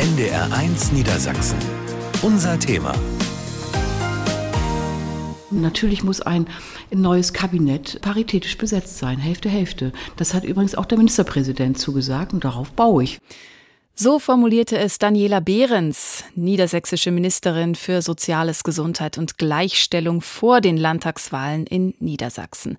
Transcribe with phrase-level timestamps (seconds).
[0.00, 1.58] NDR1 Niedersachsen.
[2.22, 2.94] Unser Thema.
[5.50, 6.46] Natürlich muss ein
[6.90, 9.92] neues Kabinett paritätisch besetzt sein, Hälfte, Hälfte.
[10.16, 13.18] Das hat übrigens auch der Ministerpräsident zugesagt und darauf baue ich.
[14.02, 21.66] So formulierte es Daniela Behrens, niedersächsische Ministerin für Soziales, Gesundheit und Gleichstellung vor den Landtagswahlen
[21.66, 22.78] in Niedersachsen.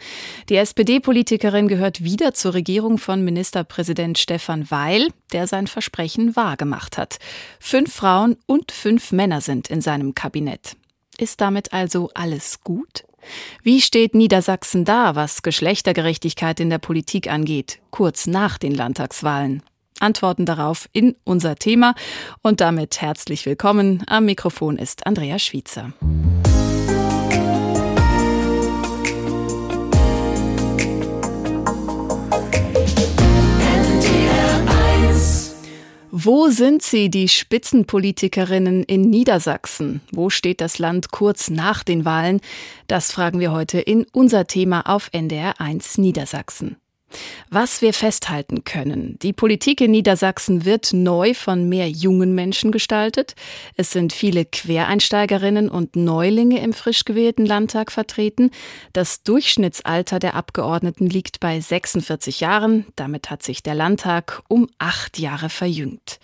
[0.49, 7.19] Die SPD-Politikerin gehört wieder zur Regierung von Ministerpräsident Stefan Weil, der sein Versprechen wahrgemacht hat.
[7.59, 10.75] Fünf Frauen und fünf Männer sind in seinem Kabinett.
[11.19, 13.03] Ist damit also alles gut?
[13.61, 19.61] Wie steht Niedersachsen da, was Geschlechtergerechtigkeit in der Politik angeht, kurz nach den Landtagswahlen?
[20.01, 21.95] Antworten darauf in unser Thema.
[22.41, 24.03] Und damit herzlich willkommen.
[24.07, 25.93] Am Mikrofon ist Andrea Schwiezer.
[36.23, 40.01] Wo sind sie, die Spitzenpolitikerinnen in Niedersachsen?
[40.11, 42.41] Wo steht das Land kurz nach den Wahlen?
[42.87, 46.80] Das fragen wir heute in unser Thema auf NDR 1 Niedersachsen.
[47.49, 49.17] Was wir festhalten können.
[49.21, 53.35] Die Politik in Niedersachsen wird neu von mehr jungen Menschen gestaltet.
[53.75, 58.51] Es sind viele Quereinsteigerinnen und Neulinge im frisch gewählten Landtag vertreten.
[58.93, 62.85] Das Durchschnittsalter der Abgeordneten liegt bei 46 Jahren.
[62.95, 66.19] Damit hat sich der Landtag um acht Jahre verjüngt.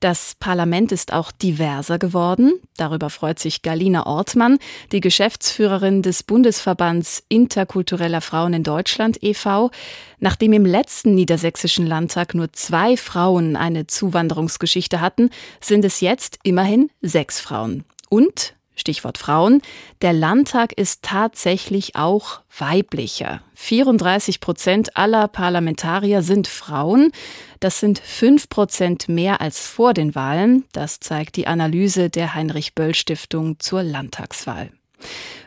[0.00, 2.52] Das Parlament ist auch diverser geworden.
[2.76, 4.58] Darüber freut sich Galina Ortmann,
[4.92, 9.70] die Geschäftsführerin des Bundesverbands Interkultureller Frauen in Deutschland e.V.
[10.18, 15.30] Nachdem im letzten niedersächsischen Landtag nur zwei Frauen eine Zuwanderungsgeschichte hatten,
[15.60, 17.84] sind es jetzt immerhin sechs Frauen.
[18.10, 19.62] Und Stichwort Frauen.
[20.02, 23.40] Der Landtag ist tatsächlich auch weiblicher.
[23.54, 27.10] 34 Prozent aller Parlamentarier sind Frauen.
[27.58, 30.64] Das sind fünf Prozent mehr als vor den Wahlen.
[30.72, 34.70] Das zeigt die Analyse der Heinrich-Böll-Stiftung zur Landtagswahl.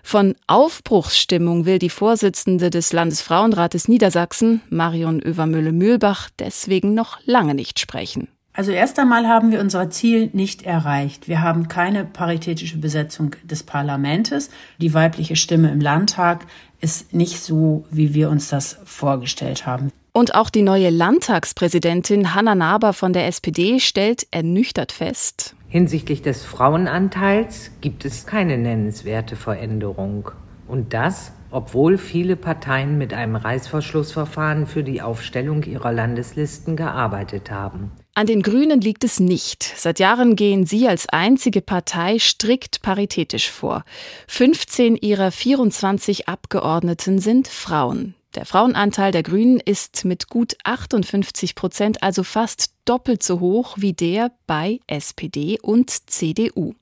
[0.03, 8.27] Von Aufbruchsstimmung will die Vorsitzende des Landesfrauenrates Niedersachsen, Marion Övermühle-Mühlbach, deswegen noch lange nicht sprechen.
[8.59, 11.29] Also erst einmal haben wir unser Ziel nicht erreicht.
[11.29, 14.49] Wir haben keine paritätische Besetzung des Parlaments.
[14.79, 16.45] Die weibliche Stimme im Landtag
[16.81, 19.93] ist nicht so, wie wir uns das vorgestellt haben.
[20.11, 25.55] Und auch die neue Landtagspräsidentin Hanna Naber von der SPD stellt ernüchtert fest.
[25.69, 30.31] Hinsichtlich des Frauenanteils gibt es keine nennenswerte Veränderung.
[30.67, 37.91] Und das, obwohl viele Parteien mit einem Reißverschlussverfahren für die Aufstellung ihrer Landeslisten gearbeitet haben.
[38.13, 39.63] An den Grünen liegt es nicht.
[39.63, 43.83] Seit Jahren gehen sie als einzige Partei strikt paritätisch vor.
[44.27, 48.15] 15 ihrer 24 Abgeordneten sind Frauen.
[48.35, 53.93] Der Frauenanteil der Grünen ist mit gut 58 Prozent also fast doppelt so hoch wie
[53.93, 56.73] der bei SPD und CDU.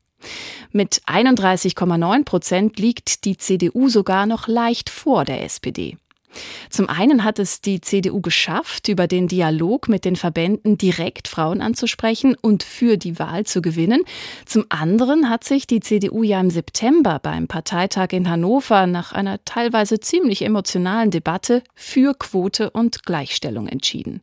[0.71, 5.97] Mit 31,9 Prozent liegt die CDU sogar noch leicht vor der SPD.
[6.69, 11.61] Zum einen hat es die CDU geschafft, über den Dialog mit den Verbänden direkt Frauen
[11.61, 14.01] anzusprechen und für die Wahl zu gewinnen.
[14.45, 19.43] Zum anderen hat sich die CDU ja im September beim Parteitag in Hannover nach einer
[19.45, 24.21] teilweise ziemlich emotionalen Debatte für Quote und Gleichstellung entschieden.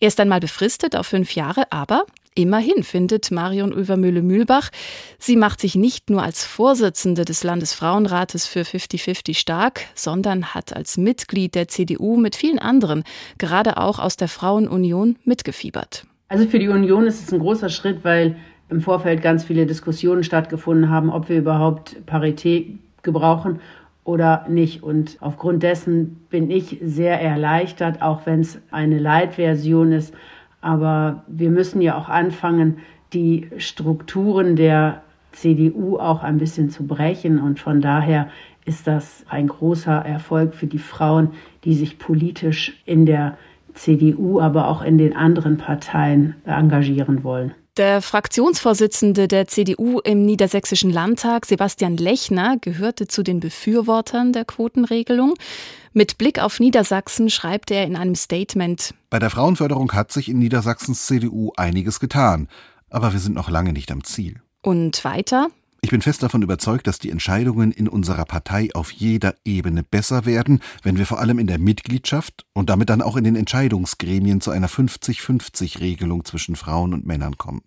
[0.00, 2.04] Erst einmal befristet auf fünf Jahre, aber
[2.38, 4.70] Immerhin findet Marion Övermühle-Mühlbach,
[5.18, 10.98] sie macht sich nicht nur als Vorsitzende des Landesfrauenrates für 50-50 stark, sondern hat als
[10.98, 13.02] Mitglied der CDU mit vielen anderen,
[13.38, 16.06] gerade auch aus der Frauenunion, mitgefiebert.
[16.28, 18.36] Also für die Union ist es ein großer Schritt, weil
[18.68, 23.58] im Vorfeld ganz viele Diskussionen stattgefunden haben, ob wir überhaupt Parität gebrauchen
[24.04, 24.84] oder nicht.
[24.84, 30.14] Und aufgrund dessen bin ich sehr erleichtert, auch wenn es eine Leitversion ist,
[30.60, 32.78] aber wir müssen ja auch anfangen,
[33.12, 35.02] die Strukturen der
[35.32, 37.38] CDU auch ein bisschen zu brechen.
[37.38, 38.28] Und von daher
[38.64, 41.30] ist das ein großer Erfolg für die Frauen,
[41.64, 43.36] die sich politisch in der
[43.74, 47.54] CDU, aber auch in den anderen Parteien engagieren wollen.
[47.76, 55.34] Der Fraktionsvorsitzende der CDU im Niedersächsischen Landtag, Sebastian Lechner, gehörte zu den Befürwortern der Quotenregelung.
[55.98, 60.38] Mit Blick auf Niedersachsen schreibt er in einem Statement Bei der Frauenförderung hat sich in
[60.38, 62.46] Niedersachsens CDU einiges getan,
[62.88, 64.40] aber wir sind noch lange nicht am Ziel.
[64.62, 65.48] Und weiter
[65.80, 70.24] ich bin fest davon überzeugt, dass die Entscheidungen in unserer Partei auf jeder Ebene besser
[70.24, 74.40] werden, wenn wir vor allem in der Mitgliedschaft und damit dann auch in den Entscheidungsgremien
[74.40, 77.62] zu einer 50-50-Regelung zwischen Frauen und Männern kommen.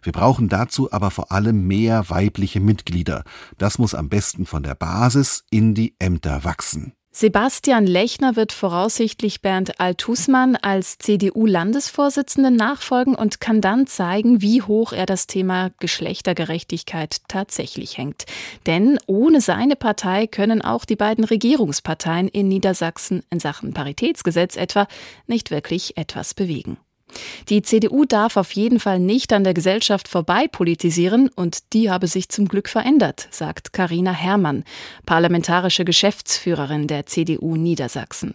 [0.00, 3.24] Wir brauchen dazu aber vor allem mehr weibliche Mitglieder.
[3.58, 6.92] Das muss am besten von der Basis in die Ämter wachsen.
[7.16, 14.92] Sebastian Lechner wird voraussichtlich Bernd Altusmann als CDU-Landesvorsitzenden nachfolgen und kann dann zeigen, wie hoch
[14.92, 18.26] er das Thema Geschlechtergerechtigkeit tatsächlich hängt.
[18.66, 24.88] Denn ohne seine Partei können auch die beiden Regierungsparteien in Niedersachsen in Sachen Paritätsgesetz etwa
[25.28, 26.78] nicht wirklich etwas bewegen.
[27.48, 32.06] Die CDU darf auf jeden Fall nicht an der Gesellschaft vorbei politisieren und die habe
[32.06, 34.64] sich zum Glück verändert, sagt Karina Herrmann,
[35.06, 38.34] parlamentarische Geschäftsführerin der CDU Niedersachsen.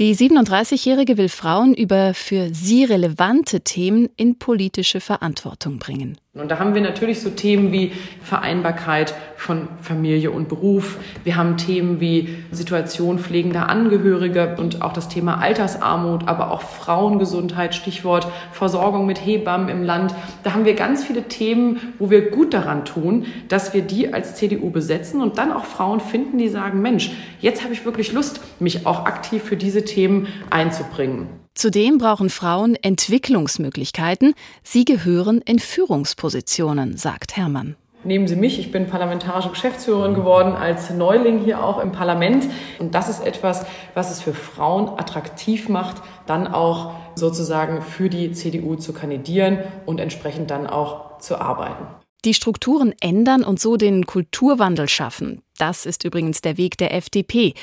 [0.00, 6.18] Die 37-Jährige will Frauen über für sie relevante Themen in politische Verantwortung bringen.
[6.34, 10.98] Und da haben wir natürlich so Themen wie Vereinbarkeit von Familie und Beruf.
[11.22, 17.76] Wir haben Themen wie Situation pflegender Angehörige und auch das Thema Altersarmut, aber auch Frauengesundheit,
[17.76, 20.12] Stichwort Versorgung mit Hebammen im Land.
[20.42, 24.34] Da haben wir ganz viele Themen, wo wir gut daran tun, dass wir die als
[24.34, 28.40] CDU besetzen und dann auch Frauen finden, die sagen, Mensch, jetzt habe ich wirklich Lust,
[28.58, 31.28] mich auch aktiv für diese Themen einzubringen.
[31.54, 34.34] Zudem brauchen Frauen Entwicklungsmöglichkeiten.
[34.64, 37.76] Sie gehören in Führungspositionen, sagt Herrmann.
[38.04, 42.46] Nehmen Sie mich, ich bin parlamentarische Geschäftsführerin geworden, als Neuling hier auch im Parlament.
[42.78, 43.64] Und das ist etwas,
[43.94, 50.00] was es für Frauen attraktiv macht, dann auch sozusagen für die CDU zu kandidieren und
[50.00, 51.86] entsprechend dann auch zu arbeiten.
[52.26, 55.42] Die Strukturen ändern und so den Kulturwandel schaffen.
[55.58, 57.54] Das ist übrigens der Weg der FDP.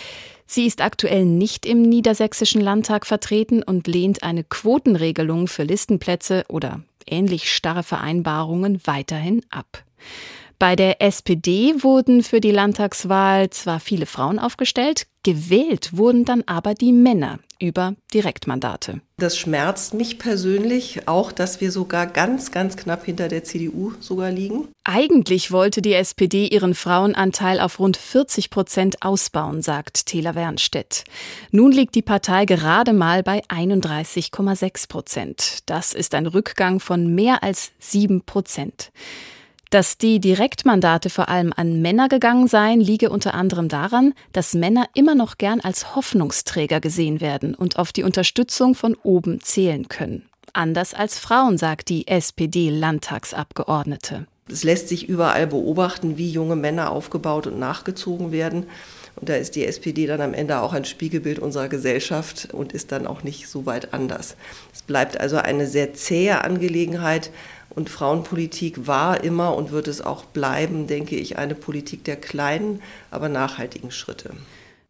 [0.53, 6.81] Sie ist aktuell nicht im niedersächsischen Landtag vertreten und lehnt eine Quotenregelung für Listenplätze oder
[7.07, 9.86] ähnlich starre Vereinbarungen weiterhin ab.
[10.62, 16.75] Bei der SPD wurden für die Landtagswahl zwar viele Frauen aufgestellt, gewählt wurden dann aber
[16.75, 19.02] die Männer über Direktmandate.
[19.18, 24.30] Das schmerzt mich persönlich auch, dass wir sogar ganz, ganz knapp hinter der CDU sogar
[24.30, 24.68] liegen.
[24.84, 31.06] Eigentlich wollte die SPD ihren Frauenanteil auf rund 40 Prozent ausbauen, sagt Thela Wernstedt.
[31.50, 35.60] Nun liegt die Partei gerade mal bei 31,6 Prozent.
[35.66, 38.92] Das ist ein Rückgang von mehr als sieben Prozent.
[39.71, 44.88] Dass die Direktmandate vor allem an Männer gegangen seien, liege unter anderem daran, dass Männer
[44.95, 50.27] immer noch gern als Hoffnungsträger gesehen werden und auf die Unterstützung von oben zählen können.
[50.51, 54.27] Anders als Frauen, sagt die SPD-Landtagsabgeordnete.
[54.50, 58.65] Es lässt sich überall beobachten, wie junge Männer aufgebaut und nachgezogen werden.
[59.15, 62.91] Und da ist die SPD dann am Ende auch ein Spiegelbild unserer Gesellschaft und ist
[62.91, 64.35] dann auch nicht so weit anders.
[64.73, 67.31] Es bleibt also eine sehr zähe Angelegenheit.
[67.73, 72.81] Und Frauenpolitik war immer und wird es auch bleiben, denke ich, eine Politik der kleinen,
[73.09, 74.31] aber nachhaltigen Schritte.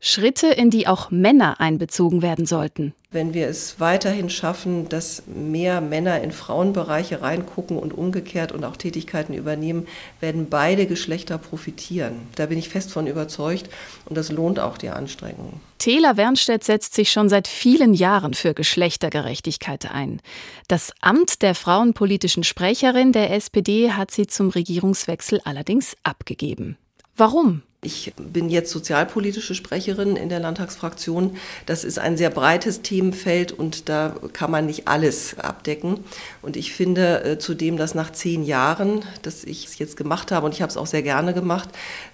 [0.04, 2.94] Schritte, in die auch Männer einbezogen werden sollten.
[3.12, 8.78] Wenn wir es weiterhin schaffen, dass mehr Männer in Frauenbereiche reingucken und umgekehrt und auch
[8.78, 9.86] Tätigkeiten übernehmen,
[10.20, 12.14] werden beide Geschlechter profitieren.
[12.36, 13.70] Da bin ich fest von überzeugt
[14.06, 15.60] und das lohnt auch die Anstrengungen.
[15.78, 20.20] Thela Wernstedt setzt sich schon seit vielen Jahren für Geschlechtergerechtigkeit ein.
[20.68, 26.78] Das Amt der frauenpolitischen Sprecherin der SPD hat sie zum Regierungswechsel allerdings abgegeben.
[27.16, 27.62] Warum?
[27.84, 31.38] Ich bin jetzt sozialpolitische Sprecherin in der Landtagsfraktion.
[31.66, 36.04] Das ist ein sehr breites Themenfeld und da kann man nicht alles abdecken.
[36.44, 40.46] Und ich finde äh, zudem, dass nach zehn Jahren, dass ich es jetzt gemacht habe
[40.46, 41.70] und ich habe es auch sehr gerne gemacht,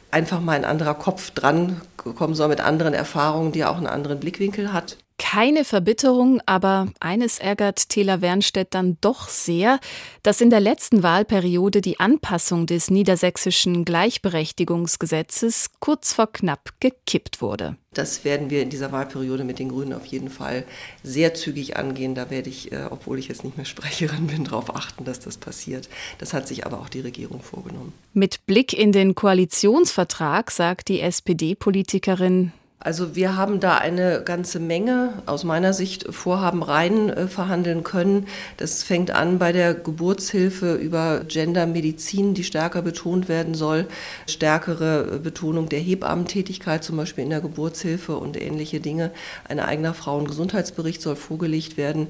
[0.10, 4.22] einfach mal ein anderer Kopf dran kommen soll mit anderen Erfahrungen, die auch einen anderen
[4.22, 4.96] Blickwinkel hat.
[5.20, 9.80] Keine Verbitterung, aber eines ärgert Thela Wernstedt dann doch sehr,
[10.22, 17.78] dass in der letzten Wahlperiode die Anpassung des niedersächsischen Gleichberechtigungsgesetzes kurz vor knapp gekippt wurde.
[17.94, 20.66] Das werden wir in dieser Wahlperiode mit den Grünen auf jeden Fall
[21.02, 22.14] sehr zügig angehen.
[22.14, 25.38] Da werde ich, äh, obwohl ich jetzt nicht mehr Sprecherin bin, darauf achten, dass das
[25.38, 25.90] passiert.
[26.20, 27.94] Das hat sich aber auch die Regierung vorgenommen.
[28.14, 32.52] Mit Blick in den Koalitionsvertrag sagt die SPD-Politikerin,
[32.88, 38.28] also wir haben da eine ganze Menge aus meiner Sicht Vorhaben rein äh, verhandeln können.
[38.56, 43.88] Das fängt an bei der Geburtshilfe über Gendermedizin, die stärker betont werden soll,
[44.26, 49.12] stärkere Betonung der Hebammentätigkeit zum Beispiel in der Geburtshilfe und ähnliche Dinge.
[49.50, 52.08] Ein eigener Frauengesundheitsbericht soll vorgelegt werden.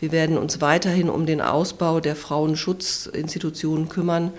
[0.00, 4.32] Wir werden uns weiterhin um den Ausbau der Frauenschutzinstitutionen kümmern.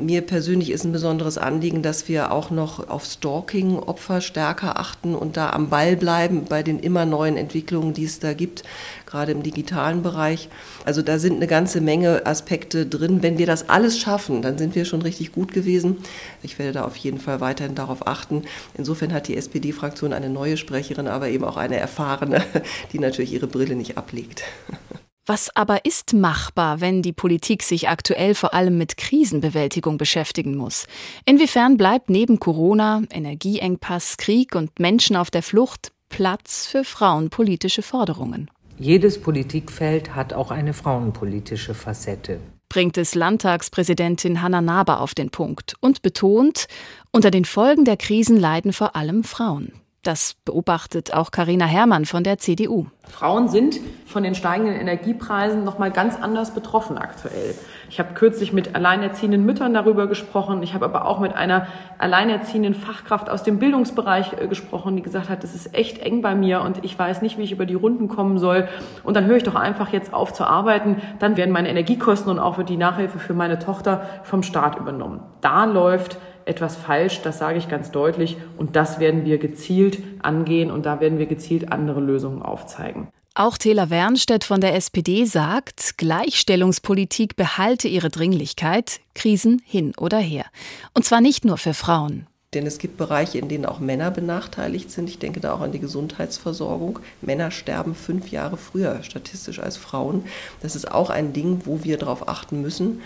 [0.00, 5.36] Mir persönlich ist ein besonderes Anliegen, dass wir auch noch auf Stalking-Opfer stärker achten und
[5.36, 8.62] da am Ball bleiben bei den immer neuen Entwicklungen, die es da gibt,
[9.06, 10.50] gerade im digitalen Bereich.
[10.84, 13.24] Also da sind eine ganze Menge Aspekte drin.
[13.24, 15.96] Wenn wir das alles schaffen, dann sind wir schon richtig gut gewesen.
[16.44, 18.44] Ich werde da auf jeden Fall weiterhin darauf achten.
[18.76, 22.44] Insofern hat die SPD-Fraktion eine neue Sprecherin, aber eben auch eine erfahrene,
[22.92, 24.44] die natürlich ihre Brille nicht ablegt.
[25.28, 30.86] Was aber ist machbar, wenn die Politik sich aktuell vor allem mit Krisenbewältigung beschäftigen muss?
[31.26, 38.50] Inwiefern bleibt neben Corona, Energieengpass, Krieg und Menschen auf der Flucht Platz für frauenpolitische Forderungen?
[38.78, 45.74] Jedes Politikfeld hat auch eine frauenpolitische Facette bringt es Landtagspräsidentin Hanna Naber auf den Punkt
[45.80, 46.66] und betont,
[47.12, 49.72] unter den Folgen der Krisen leiden vor allem Frauen.
[50.02, 52.86] Das beobachtet auch Karina Herrmann von der CDU.
[53.08, 57.54] Frauen sind von den steigenden Energiepreisen noch mal ganz anders betroffen aktuell.
[57.90, 60.62] Ich habe kürzlich mit alleinerziehenden Müttern darüber gesprochen.
[60.62, 61.66] Ich habe aber auch mit einer
[61.98, 66.34] alleinerziehenden Fachkraft aus dem Bildungsbereich äh, gesprochen, die gesagt hat, das ist echt eng bei
[66.34, 68.68] mir und ich weiß nicht, wie ich über die Runden kommen soll.
[69.02, 71.02] Und dann höre ich doch einfach jetzt auf zu arbeiten.
[71.18, 75.20] Dann werden meine Energiekosten und auch die Nachhilfe für meine Tochter vom Staat übernommen.
[75.40, 78.36] Da läuft etwas falsch, das sage ich ganz deutlich.
[78.56, 83.08] Und das werden wir gezielt angehen und da werden wir gezielt andere Lösungen aufzeigen.
[83.34, 90.46] Auch Thela Wernstedt von der SPD sagt, Gleichstellungspolitik behalte ihre Dringlichkeit, Krisen hin oder her.
[90.92, 92.26] Und zwar nicht nur für Frauen.
[92.54, 95.10] Denn es gibt Bereiche, in denen auch Männer benachteiligt sind.
[95.10, 96.98] Ich denke da auch an die Gesundheitsversorgung.
[97.20, 100.24] Männer sterben fünf Jahre früher statistisch als Frauen.
[100.60, 103.02] Das ist auch ein Ding, wo wir darauf achten müssen.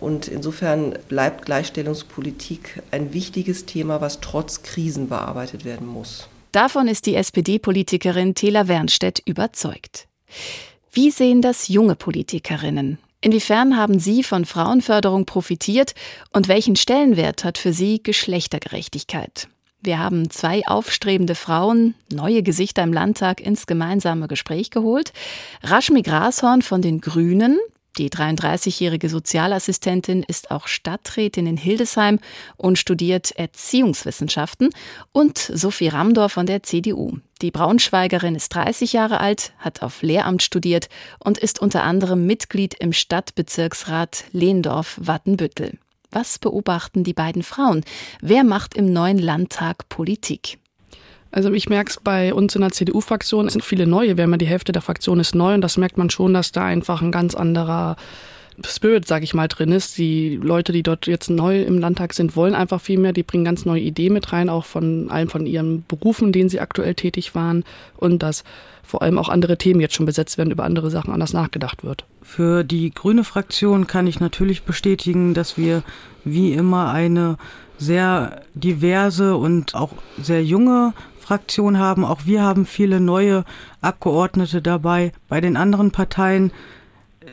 [0.00, 6.28] Und insofern bleibt Gleichstellungspolitik ein wichtiges Thema, was trotz Krisen bearbeitet werden muss.
[6.52, 10.08] Davon ist die SPD-Politikerin Thela Wernstedt überzeugt.
[10.90, 12.98] Wie sehen das junge Politikerinnen?
[13.20, 15.94] Inwiefern haben Sie von Frauenförderung profitiert
[16.32, 19.48] und welchen Stellenwert hat für Sie Geschlechtergerechtigkeit?
[19.82, 25.12] Wir haben zwei aufstrebende Frauen, neue Gesichter im Landtag ins gemeinsame Gespräch geholt.
[25.62, 27.58] Rashmi Grashorn von den Grünen,
[27.98, 32.18] die 33-jährige Sozialassistentin ist auch Stadträtin in Hildesheim
[32.56, 34.70] und studiert Erziehungswissenschaften.
[35.12, 37.18] Und Sophie Ramdor von der CDU.
[37.42, 42.74] Die Braunschweigerin ist 30 Jahre alt, hat auf Lehramt studiert und ist unter anderem Mitglied
[42.74, 45.78] im Stadtbezirksrat Lehndorf-Wattenbüttel.
[46.10, 47.84] Was beobachten die beiden Frauen?
[48.20, 50.58] Wer macht im neuen Landtag Politik?
[51.32, 54.32] Also ich merke es bei uns in der CDU-Fraktion, es sind viele neue, wir haben
[54.32, 57.02] ja die Hälfte der Fraktion ist neu und das merkt man schon, dass da einfach
[57.02, 57.96] ein ganz anderer
[58.66, 59.96] Spirit, sage ich mal, drin ist.
[59.98, 63.12] Die Leute, die dort jetzt neu im Landtag sind, wollen einfach viel mehr.
[63.12, 66.60] Die bringen ganz neue Ideen mit rein, auch von allem von ihren Berufen, denen sie
[66.60, 67.64] aktuell tätig waren.
[67.96, 68.44] Und dass
[68.82, 72.04] vor allem auch andere Themen jetzt schon besetzt werden, über andere Sachen anders nachgedacht wird.
[72.22, 75.82] Für die grüne Fraktion kann ich natürlich bestätigen, dass wir
[76.24, 77.38] wie immer eine
[77.80, 79.90] sehr diverse und auch
[80.22, 82.04] sehr junge Fraktion haben.
[82.04, 83.44] Auch wir haben viele neue
[83.80, 85.12] Abgeordnete dabei.
[85.28, 86.52] Bei den anderen Parteien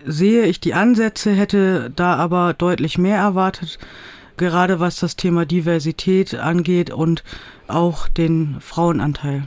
[0.06, 3.78] sehe ich die Ansätze, hätte da aber deutlich mehr erwartet,
[4.38, 7.24] gerade was das Thema Diversität angeht und
[7.68, 9.44] auch den Frauenanteil.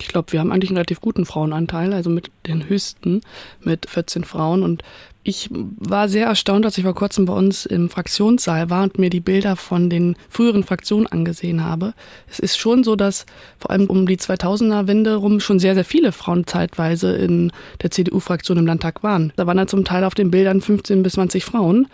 [0.00, 3.20] Ich glaube, wir haben eigentlich einen relativ guten Frauenanteil, also mit den höchsten,
[3.62, 4.62] mit 14 Frauen.
[4.62, 4.82] Und
[5.22, 9.10] ich war sehr erstaunt, als ich vor kurzem bei uns im Fraktionssaal war und mir
[9.10, 11.92] die Bilder von den früheren Fraktionen angesehen habe.
[12.28, 13.26] Es ist schon so, dass
[13.58, 17.52] vor allem um die 2000er Wende rum schon sehr, sehr viele Frauen zeitweise in
[17.82, 19.32] der CDU-Fraktion im Landtag waren.
[19.36, 21.88] Da waren dann zum Teil auf den Bildern 15 bis 20 Frauen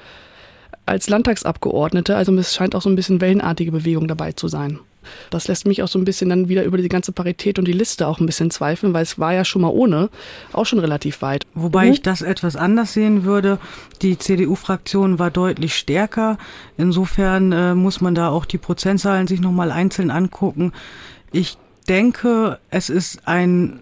[0.87, 2.17] als Landtagsabgeordnete.
[2.17, 4.79] Also es scheint auch so ein bisschen wellenartige Bewegung dabei zu sein.
[5.31, 7.73] Das lässt mich auch so ein bisschen dann wieder über die ganze Parität und die
[7.73, 10.11] Liste auch ein bisschen zweifeln, weil es war ja schon mal ohne
[10.53, 11.45] auch schon relativ weit.
[11.55, 11.93] Wobei mhm.
[11.93, 13.59] ich das etwas anders sehen würde.
[14.03, 16.39] Die CDU-Fraktion war deutlich stärker.
[16.77, 20.73] Insofern äh, muss man da auch die Prozentzahlen sich nochmal einzeln angucken.
[21.33, 21.59] Ich
[21.89, 23.81] denke, es ist ein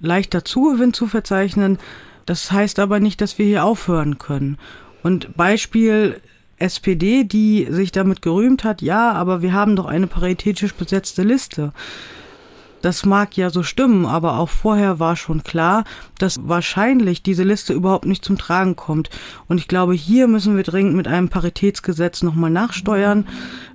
[0.00, 1.78] leichter Zugewinn zu verzeichnen.
[2.26, 4.58] Das heißt aber nicht, dass wir hier aufhören können.
[5.02, 6.20] Und Beispiel
[6.58, 11.72] SPD, die sich damit gerühmt hat, ja, aber wir haben doch eine paritätisch besetzte Liste.
[12.84, 15.84] Das mag ja so stimmen, aber auch vorher war schon klar,
[16.18, 19.08] dass wahrscheinlich diese Liste überhaupt nicht zum Tragen kommt.
[19.48, 23.26] Und ich glaube, hier müssen wir dringend mit einem Paritätsgesetz nochmal nachsteuern.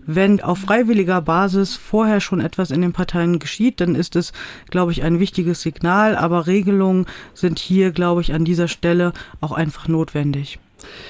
[0.05, 4.31] Wenn auf freiwilliger Basis vorher schon etwas in den Parteien geschieht, dann ist es,
[4.69, 6.15] glaube ich, ein wichtiges Signal.
[6.15, 10.59] Aber Regelungen sind hier, glaube ich, an dieser Stelle auch einfach notwendig.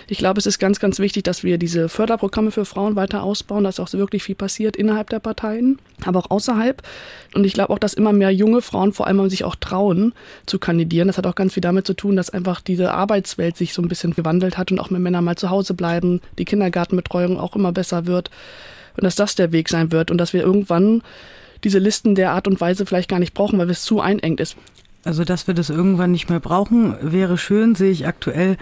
[0.07, 3.63] Ich glaube, es ist ganz, ganz wichtig, dass wir diese Förderprogramme für Frauen weiter ausbauen,
[3.63, 6.81] dass auch wirklich viel passiert innerhalb der Parteien, aber auch außerhalb.
[7.33, 10.13] Und ich glaube auch, dass immer mehr junge Frauen vor allem sich auch trauen
[10.45, 11.07] zu kandidieren.
[11.07, 13.87] Das hat auch ganz viel damit zu tun, dass einfach diese Arbeitswelt sich so ein
[13.87, 17.71] bisschen gewandelt hat und auch mehr Männer mal zu Hause bleiben, die Kindergartenbetreuung auch immer
[17.71, 18.29] besser wird
[18.97, 21.01] und dass das der Weg sein wird und dass wir irgendwann
[21.63, 24.55] diese Listen der Art und Weise vielleicht gar nicht brauchen, weil es zu einengt ist.
[25.03, 28.57] Also, dass wir das irgendwann nicht mehr brauchen, wäre schön, sehe ich aktuell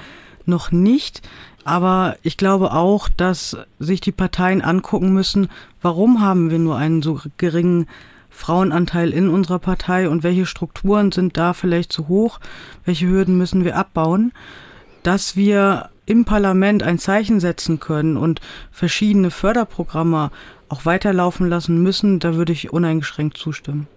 [0.48, 1.22] noch nicht.
[1.64, 5.50] Aber ich glaube auch, dass sich die Parteien angucken müssen,
[5.82, 7.88] warum haben wir nur einen so geringen
[8.30, 12.40] Frauenanteil in unserer Partei und welche Strukturen sind da vielleicht zu hoch,
[12.86, 14.32] welche Hürden müssen wir abbauen,
[15.04, 18.40] dass wir im Parlament ein Zeichen setzen können und
[18.72, 20.32] verschiedene Förderprogramme
[20.70, 23.88] auch weiterlaufen lassen müssen, da würde ich uneingeschränkt zustimmen.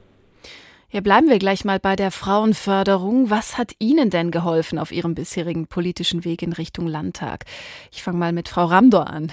[0.93, 3.31] Ja, bleiben wir gleich mal bei der Frauenförderung.
[3.31, 7.45] Was hat Ihnen denn geholfen auf Ihrem bisherigen politischen Weg in Richtung Landtag?
[7.93, 9.31] Ich fange mal mit Frau Ramdor an.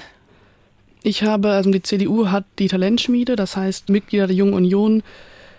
[1.02, 5.02] Ich habe, also die CDU hat die Talentschmiede, das heißt Mitglieder der Jungen Union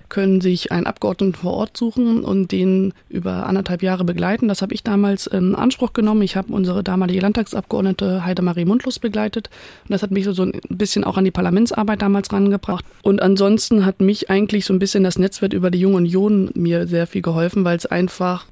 [0.08, 4.48] können sich einen Abgeordneten vor Ort suchen und den über anderthalb Jahre begleiten.
[4.48, 6.22] Das habe ich damals in Anspruch genommen.
[6.22, 9.50] Ich habe unsere damalige Landtagsabgeordnete Heidemarie Mundlos begleitet.
[9.84, 12.84] Und das hat mich so ein bisschen auch an die Parlamentsarbeit damals rangebracht.
[13.02, 16.86] Und ansonsten hat mich eigentlich so ein bisschen das Netzwerk über die Junge Union mir
[16.86, 18.46] sehr viel geholfen, weil es einfach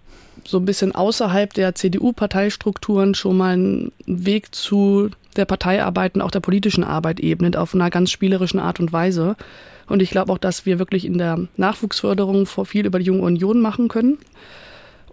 [0.45, 6.31] so ein bisschen außerhalb der CDU-Parteistrukturen schon mal einen Weg zu der Parteiarbeit und auch
[6.31, 9.37] der politischen Arbeit ebnet auf einer ganz spielerischen Art und Weise.
[9.89, 13.23] Und ich glaube auch, dass wir wirklich in der Nachwuchsförderung vor viel über die Junge
[13.23, 14.19] Union machen können.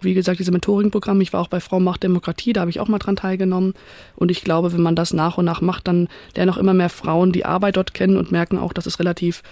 [0.00, 2.88] Wie gesagt, diese Mentoring-Programm, ich war auch bei Frau Macht Demokratie, da habe ich auch
[2.88, 3.74] mal dran teilgenommen.
[4.16, 6.90] Und ich glaube, wenn man das nach und nach macht, dann lernen auch immer mehr
[6.90, 9.42] Frauen die Arbeit dort kennen und merken auch, dass es relativ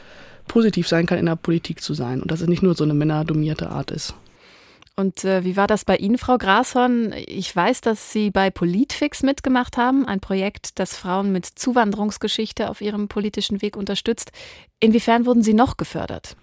[0.48, 2.94] positiv sein kann, in der Politik zu sein und dass es nicht nur so eine
[2.94, 4.14] männerdominierte Art ist.
[4.94, 7.14] Und äh, wie war das bei Ihnen, Frau Grashorn?
[7.26, 12.82] Ich weiß, dass Sie bei Politfix mitgemacht haben, ein Projekt, das Frauen mit Zuwanderungsgeschichte auf
[12.82, 14.32] ihrem politischen Weg unterstützt.
[14.80, 16.36] Inwiefern wurden Sie noch gefördert?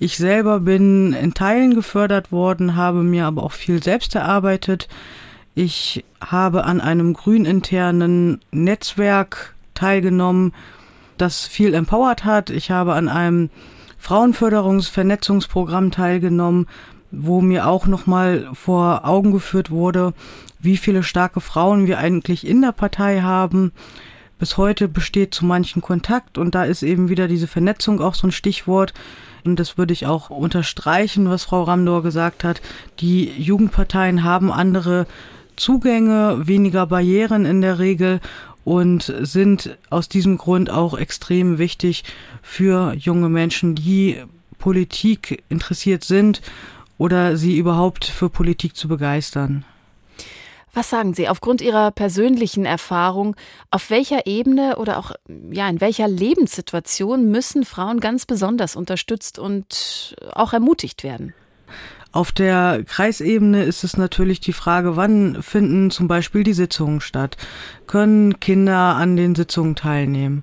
[0.00, 4.88] Ich selber bin in Teilen gefördert worden, habe mir aber auch viel selbst erarbeitet.
[5.54, 10.54] Ich habe an einem grüninternen Netzwerk teilgenommen,
[11.16, 12.48] das viel empowert hat.
[12.48, 13.50] Ich habe an einem
[13.98, 16.68] Frauenförderungsvernetzungsprogramm teilgenommen,
[17.10, 20.12] wo mir auch nochmal vor Augen geführt wurde,
[20.58, 23.72] wie viele starke Frauen wir eigentlich in der Partei haben.
[24.38, 28.26] Bis heute besteht zu manchen Kontakt und da ist eben wieder diese Vernetzung auch so
[28.26, 28.94] ein Stichwort.
[29.44, 32.60] Und das würde ich auch unterstreichen, was Frau Ramdor gesagt hat.
[33.00, 35.06] Die Jugendparteien haben andere
[35.56, 38.20] Zugänge, weniger Barrieren in der Regel
[38.64, 42.04] und sind aus diesem Grund auch extrem wichtig
[42.42, 44.22] für junge Menschen, die
[44.58, 46.42] Politik interessiert sind
[46.98, 49.64] oder sie überhaupt für Politik zu begeistern.
[50.74, 53.34] Was sagen Sie aufgrund Ihrer persönlichen Erfahrung,
[53.70, 55.12] auf welcher Ebene oder auch
[55.50, 61.32] ja, in welcher Lebenssituation müssen Frauen ganz besonders unterstützt und auch ermutigt werden?
[62.12, 67.36] Auf der Kreisebene ist es natürlich die Frage, wann finden zum Beispiel die Sitzungen statt?
[67.86, 70.42] Können Kinder an den Sitzungen teilnehmen?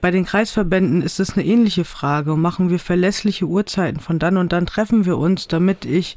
[0.00, 2.36] Bei den Kreisverbänden ist es eine ähnliche Frage.
[2.36, 4.00] Machen wir verlässliche Uhrzeiten?
[4.00, 6.16] Von dann und dann treffen wir uns, damit ich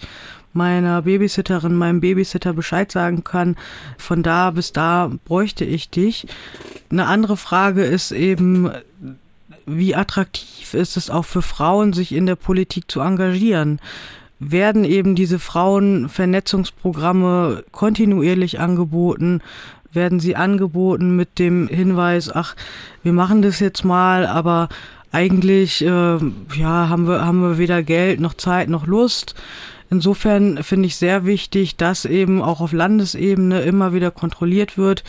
[0.53, 3.55] meiner Babysitterin, meinem Babysitter Bescheid sagen kann,
[3.97, 6.27] von da bis da bräuchte ich dich.
[6.91, 8.69] Eine andere Frage ist eben,
[9.65, 13.79] wie attraktiv ist es auch für Frauen, sich in der Politik zu engagieren?
[14.39, 19.41] Werden eben diese Frauenvernetzungsprogramme kontinuierlich angeboten?
[19.93, 22.55] Werden sie angeboten mit dem Hinweis, ach,
[23.03, 24.69] wir machen das jetzt mal, aber
[25.11, 29.35] eigentlich äh, ja, haben wir, haben wir weder Geld noch Zeit noch Lust.
[29.89, 35.03] Insofern finde ich sehr wichtig, dass eben auch auf Landesebene immer wieder kontrolliert wird,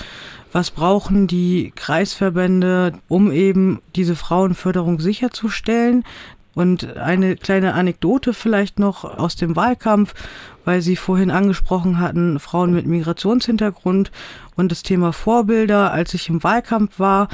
[0.52, 6.04] was brauchen die Kreisverbände, um eben diese Frauenförderung sicherzustellen.
[6.54, 10.14] Und eine kleine Anekdote vielleicht noch aus dem Wahlkampf,
[10.64, 14.10] weil Sie vorhin angesprochen hatten, Frauen mit Migrationshintergrund
[14.56, 15.92] und das Thema Vorbilder.
[15.92, 17.28] Als ich im Wahlkampf war,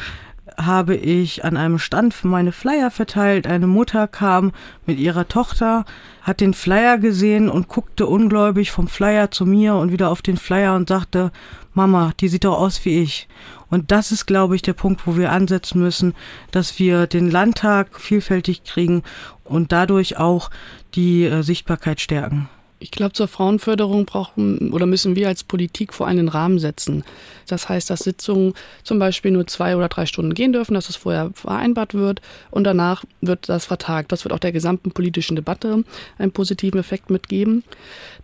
[0.66, 3.46] habe ich an einem Stand meine Flyer verteilt.
[3.46, 4.52] Eine Mutter kam
[4.86, 5.84] mit ihrer Tochter,
[6.22, 10.36] hat den Flyer gesehen und guckte ungläubig vom Flyer zu mir und wieder auf den
[10.36, 11.32] Flyer und sagte,
[11.72, 13.28] Mama, die sieht doch aus wie ich.
[13.68, 16.14] Und das ist, glaube ich, der Punkt, wo wir ansetzen müssen,
[16.50, 19.02] dass wir den Landtag vielfältig kriegen
[19.44, 20.50] und dadurch auch
[20.94, 22.48] die äh, Sichtbarkeit stärken.
[22.82, 27.04] Ich glaube, zur Frauenförderung brauchen oder müssen wir als Politik vor einen Rahmen setzen.
[27.46, 30.96] Das heißt, dass Sitzungen zum Beispiel nur zwei oder drei Stunden gehen dürfen, dass es
[30.96, 34.12] vorher vereinbart wird und danach wird das vertagt.
[34.12, 35.84] Das wird auch der gesamten politischen Debatte
[36.16, 37.64] einen positiven Effekt mitgeben.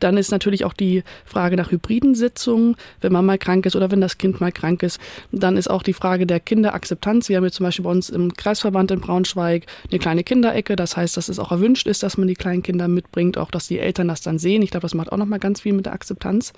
[0.00, 3.90] Dann ist natürlich auch die Frage nach hybriden Sitzungen, wenn man mal krank ist oder
[3.90, 5.00] wenn das Kind mal krank ist.
[5.32, 7.28] Dann ist auch die Frage der Kinderakzeptanz.
[7.28, 10.76] Wir haben jetzt zum Beispiel bei uns im Kreisverband in Braunschweig eine kleine Kinderecke.
[10.76, 13.68] Das heißt, dass es auch erwünscht ist, dass man die kleinen Kinder mitbringt, auch dass
[13.68, 14.62] die Eltern das dann sehen.
[14.62, 16.52] Ich glaube, das macht auch nochmal ganz viel mit der Akzeptanz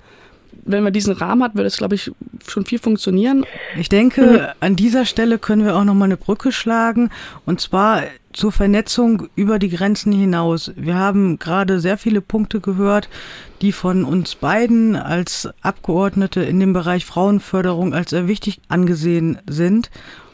[0.64, 2.12] wenn man diesen Rahmen hat, würde es, glaube ich,
[2.46, 3.44] schon viel funktionieren.
[3.78, 7.10] Ich denke, an dieser Stelle können wir auch nochmal eine Brücke schlagen.
[7.46, 10.72] Und zwar zur Vernetzung über die Grenzen hinaus.
[10.76, 13.08] Wir haben gerade sehr viele Punkte gehört,
[13.62, 19.90] die von uns beiden als Abgeordnete in dem Bereich Frauenförderung als sehr wichtig angesehen sind.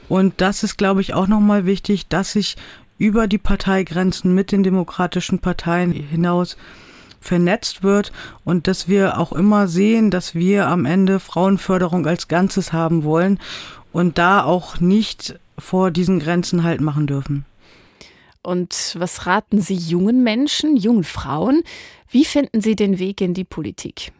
[0.09, 2.57] Und das ist, glaube ich, auch nochmal wichtig, dass sich
[2.98, 6.57] über die Parteigrenzen mit den demokratischen Parteien hinaus
[7.25, 8.13] vernetzt wird
[8.45, 13.41] und dass wir auch immer sehen, dass wir am Ende Frauenförderung als Ganzes haben wollen
[13.93, 17.45] und da auch nicht vor diesen Grenzen halt machen dürfen.
[18.43, 21.63] Und was raten Sie jungen Menschen, jungen Frauen?
[22.11, 24.13] Wie finden sie den Weg in die Politik?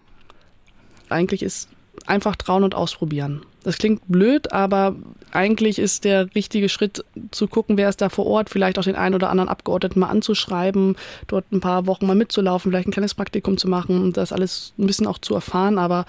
[1.11, 1.69] Eigentlich ist
[2.07, 3.45] einfach trauen und ausprobieren.
[3.65, 4.95] Das klingt blöd, aber
[5.33, 8.95] eigentlich ist der richtige Schritt zu gucken, wer ist da vor Ort, vielleicht auch den
[8.95, 10.97] einen oder anderen Abgeordneten mal anzuschreiben,
[11.27, 14.87] dort ein paar Wochen mal mitzulaufen, vielleicht ein kleines Praktikum zu machen, das alles ein
[14.87, 15.79] bisschen auch zu erfahren.
[15.79, 16.05] Aber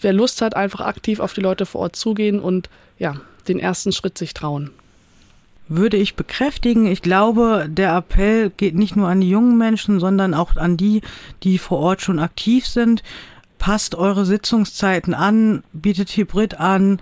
[0.00, 3.92] wer Lust hat, einfach aktiv auf die Leute vor Ort zugehen und ja, den ersten
[3.92, 4.70] Schritt sich trauen.
[5.68, 6.86] Würde ich bekräftigen.
[6.86, 11.02] Ich glaube, der Appell geht nicht nur an die jungen Menschen, sondern auch an die,
[11.42, 13.02] die vor Ort schon aktiv sind
[13.64, 17.00] passt eure Sitzungszeiten an, bietet Hybrid an,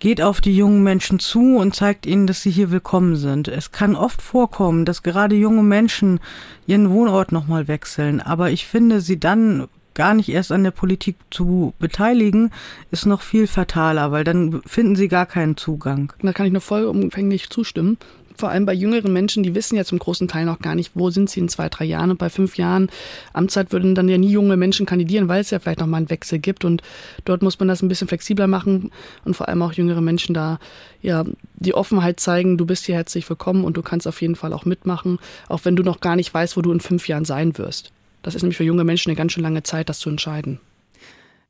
[0.00, 3.46] geht auf die jungen Menschen zu und zeigt ihnen, dass sie hier willkommen sind.
[3.46, 6.18] Es kann oft vorkommen, dass gerade junge Menschen
[6.66, 11.14] ihren Wohnort nochmal wechseln, aber ich finde, sie dann gar nicht erst an der Politik
[11.30, 12.50] zu beteiligen,
[12.90, 16.12] ist noch viel fataler, weil dann finden sie gar keinen Zugang.
[16.20, 17.96] Da kann ich nur vollumfänglich zustimmen
[18.42, 21.10] vor allem bei jüngeren Menschen, die wissen ja zum großen Teil noch gar nicht, wo
[21.10, 22.10] sind sie in zwei, drei Jahren.
[22.10, 22.90] Und bei fünf Jahren
[23.32, 26.10] Amtszeit würden dann ja nie junge Menschen kandidieren, weil es ja vielleicht noch mal einen
[26.10, 26.64] Wechsel gibt.
[26.64, 26.82] Und
[27.24, 28.90] dort muss man das ein bisschen flexibler machen
[29.24, 30.58] und vor allem auch jüngere Menschen da
[31.02, 31.24] ja
[31.54, 34.64] die Offenheit zeigen, du bist hier herzlich willkommen und du kannst auf jeden Fall auch
[34.64, 37.92] mitmachen, auch wenn du noch gar nicht weißt, wo du in fünf Jahren sein wirst.
[38.24, 40.58] Das ist nämlich für junge Menschen eine ganz schön lange Zeit, das zu entscheiden.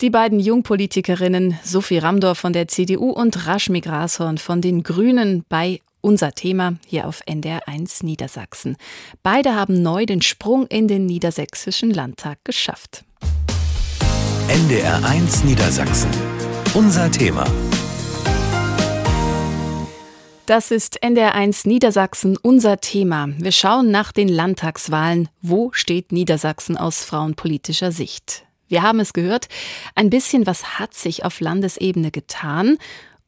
[0.03, 5.81] Die beiden Jungpolitikerinnen Sophie Ramdor von der CDU und Rashmi Grashorn von den Grünen bei
[6.03, 8.77] unser Thema hier auf NDR1 Niedersachsen.
[9.23, 13.05] Beide haben neu den Sprung in den niedersächsischen Landtag geschafft.
[14.49, 16.11] NDR1 Niedersachsen.
[16.75, 17.47] Unser Thema.
[20.47, 23.29] Das ist NDR1 Niedersachsen unser Thema.
[23.39, 25.29] Wir schauen nach den Landtagswahlen.
[25.41, 28.45] Wo steht Niedersachsen aus frauenpolitischer Sicht?
[28.69, 29.49] Wir haben es gehört,
[29.95, 32.79] ein bisschen was hat sich auf Landesebene getan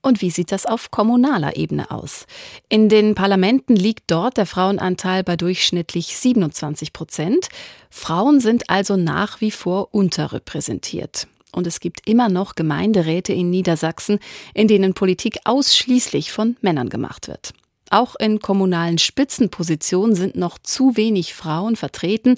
[0.05, 2.27] und wie sieht das auf kommunaler Ebene aus?
[2.69, 7.49] In den Parlamenten liegt dort der Frauenanteil bei durchschnittlich 27 Prozent.
[7.89, 11.27] Frauen sind also nach wie vor unterrepräsentiert.
[11.53, 14.19] Und es gibt immer noch Gemeinderäte in Niedersachsen,
[14.53, 17.55] in denen Politik ausschließlich von Männern gemacht wird.
[17.91, 22.37] Auch in kommunalen Spitzenpositionen sind noch zu wenig Frauen vertreten.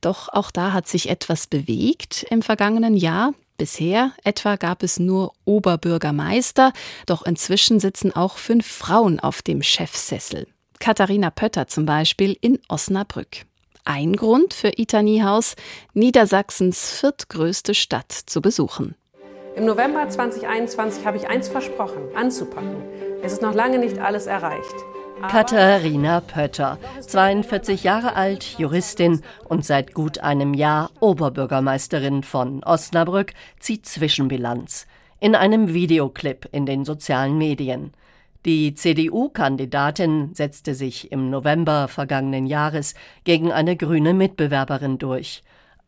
[0.00, 3.32] Doch auch da hat sich etwas bewegt im vergangenen Jahr.
[3.56, 6.72] Bisher etwa gab es nur Oberbürgermeister,
[7.06, 10.48] doch inzwischen sitzen auch fünf Frauen auf dem Chefsessel.
[10.80, 13.46] Katharina Pötter zum Beispiel in Osnabrück.
[13.84, 15.54] Ein Grund für Ita Niehaus,
[15.92, 18.96] Niedersachsens viertgrößte Stadt zu besuchen.
[19.56, 22.82] Im November 2021 habe ich eins versprochen, anzupacken.
[23.22, 24.74] Es ist noch lange nicht alles erreicht.
[25.30, 33.86] Katharina Pötter, 42 Jahre alt, Juristin und seit gut einem Jahr Oberbürgermeisterin von Osnabrück, zieht
[33.86, 34.86] Zwischenbilanz
[35.20, 37.92] in einem Videoclip in den sozialen Medien.
[38.44, 45.42] Die CDU-Kandidatin setzte sich im November vergangenen Jahres gegen eine grüne Mitbewerberin durch.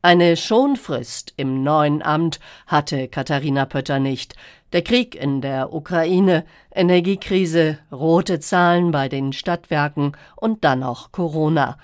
[0.07, 4.37] Eine Schonfrist im neuen Amt hatte Katharina Pötter nicht.
[4.73, 11.79] Der Krieg in der Ukraine, Energiekrise, rote Zahlen bei den Stadtwerken und dann noch Corona.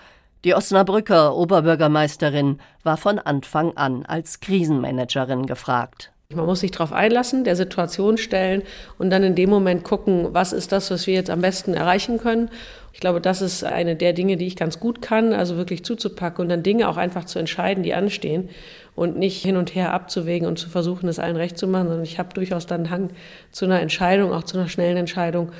[0.44, 6.11] Die Osnabrücker Oberbürgermeisterin war von Anfang an als Krisenmanagerin gefragt.
[6.34, 8.62] Man muss sich darauf einlassen, der Situation stellen
[8.98, 12.18] und dann in dem Moment gucken, was ist das, was wir jetzt am besten erreichen
[12.18, 12.50] können.
[12.92, 16.42] Ich glaube, das ist eine der Dinge, die ich ganz gut kann, also wirklich zuzupacken
[16.42, 18.50] und dann Dinge auch einfach zu entscheiden, die anstehen
[18.94, 22.04] und nicht hin und her abzuwägen und zu versuchen, es allen recht zu machen, sondern
[22.04, 23.10] ich habe durchaus dann Hang
[23.50, 25.52] zu einer Entscheidung, auch zu einer schnellen Entscheidung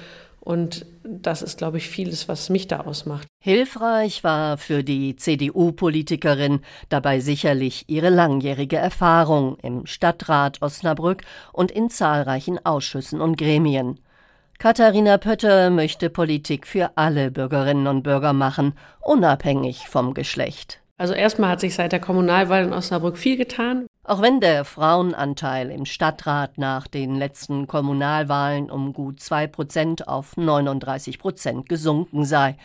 [0.42, 3.28] und das ist, glaube ich, vieles, was mich da ausmacht.
[3.40, 11.90] Hilfreich war für die CDU-Politikerin dabei sicherlich ihre langjährige Erfahrung im Stadtrat Osnabrück und in
[11.90, 14.00] zahlreichen Ausschüssen und Gremien.
[14.58, 20.81] Katharina Pötter möchte Politik für alle Bürgerinnen und Bürger machen, unabhängig vom Geschlecht.
[21.02, 23.88] Also erstmal hat sich seit der Kommunalwahl in Osnabrück viel getan.
[24.04, 30.36] Auch wenn der Frauenanteil im Stadtrat nach den letzten Kommunalwahlen um gut zwei Prozent auf
[30.36, 32.56] 39 Prozent gesunken sei.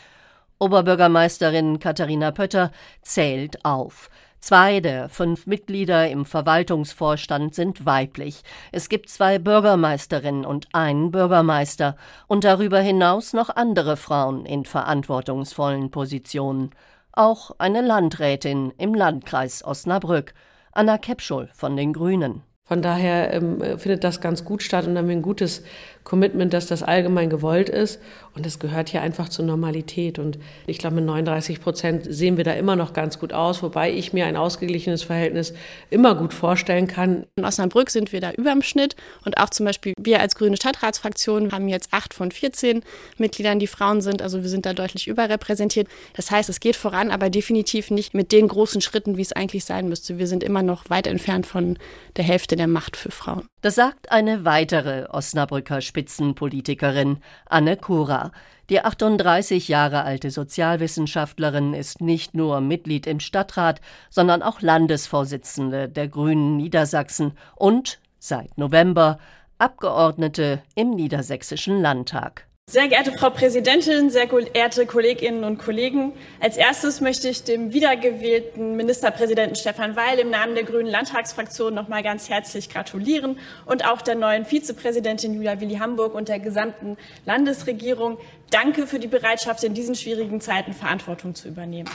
[0.59, 2.71] Oberbürgermeisterin Katharina Pötter
[3.01, 4.11] zählt auf.
[4.39, 8.43] Zwei der fünf Mitglieder im Verwaltungsvorstand sind weiblich.
[8.71, 11.95] Es gibt zwei Bürgermeisterinnen und einen Bürgermeister
[12.27, 16.69] und darüber hinaus noch andere Frauen in verantwortungsvollen Positionen.
[17.17, 20.35] Auch eine Landrätin im Landkreis Osnabrück.
[20.71, 22.43] Anna Kepschul von den Grünen.
[22.63, 25.63] Von daher ähm, findet das ganz gut statt und haben wir ein gutes
[26.03, 27.99] Commitment, dass das allgemein gewollt ist.
[28.37, 30.19] Und das gehört hier einfach zur Normalität.
[30.19, 33.91] Und ich glaube, mit 39 Prozent sehen wir da immer noch ganz gut aus, wobei
[33.91, 35.55] ich mir ein ausgeglichenes Verhältnis
[35.89, 37.25] immer gut vorstellen kann.
[37.35, 38.95] In Osnabrück sind wir da über dem Schnitt.
[39.25, 42.83] Und auch zum Beispiel wir als Grüne Stadtratsfraktion haben jetzt acht von 14
[43.17, 44.21] Mitgliedern, die Frauen sind.
[44.21, 45.87] Also wir sind da deutlich überrepräsentiert.
[46.13, 49.65] Das heißt, es geht voran, aber definitiv nicht mit den großen Schritten, wie es eigentlich
[49.65, 50.19] sein müsste.
[50.19, 51.79] Wir sind immer noch weit entfernt von
[52.17, 53.47] der Hälfte der Macht für Frauen.
[53.61, 58.26] Das sagt eine weitere Osnabrücker Spitzenpolitikerin, Anne Kura.
[58.69, 66.07] Die 38 Jahre alte Sozialwissenschaftlerin ist nicht nur Mitglied im Stadtrat, sondern auch Landesvorsitzende der
[66.07, 69.19] Grünen Niedersachsen und seit November
[69.57, 72.47] Abgeordnete im Niedersächsischen Landtag.
[72.69, 78.75] Sehr geehrte Frau Präsidentin, sehr geehrte Kolleginnen und Kollegen, als erstes möchte ich dem wiedergewählten
[78.75, 84.01] Ministerpräsidenten Stefan Weil im Namen der Grünen Landtagsfraktion noch mal ganz herzlich gratulieren und auch
[84.01, 88.17] der neuen Vizepräsidentin Julia Willi Hamburg und der gesamten Landesregierung.
[88.49, 91.89] Danke für die Bereitschaft, in diesen schwierigen Zeiten Verantwortung zu übernehmen.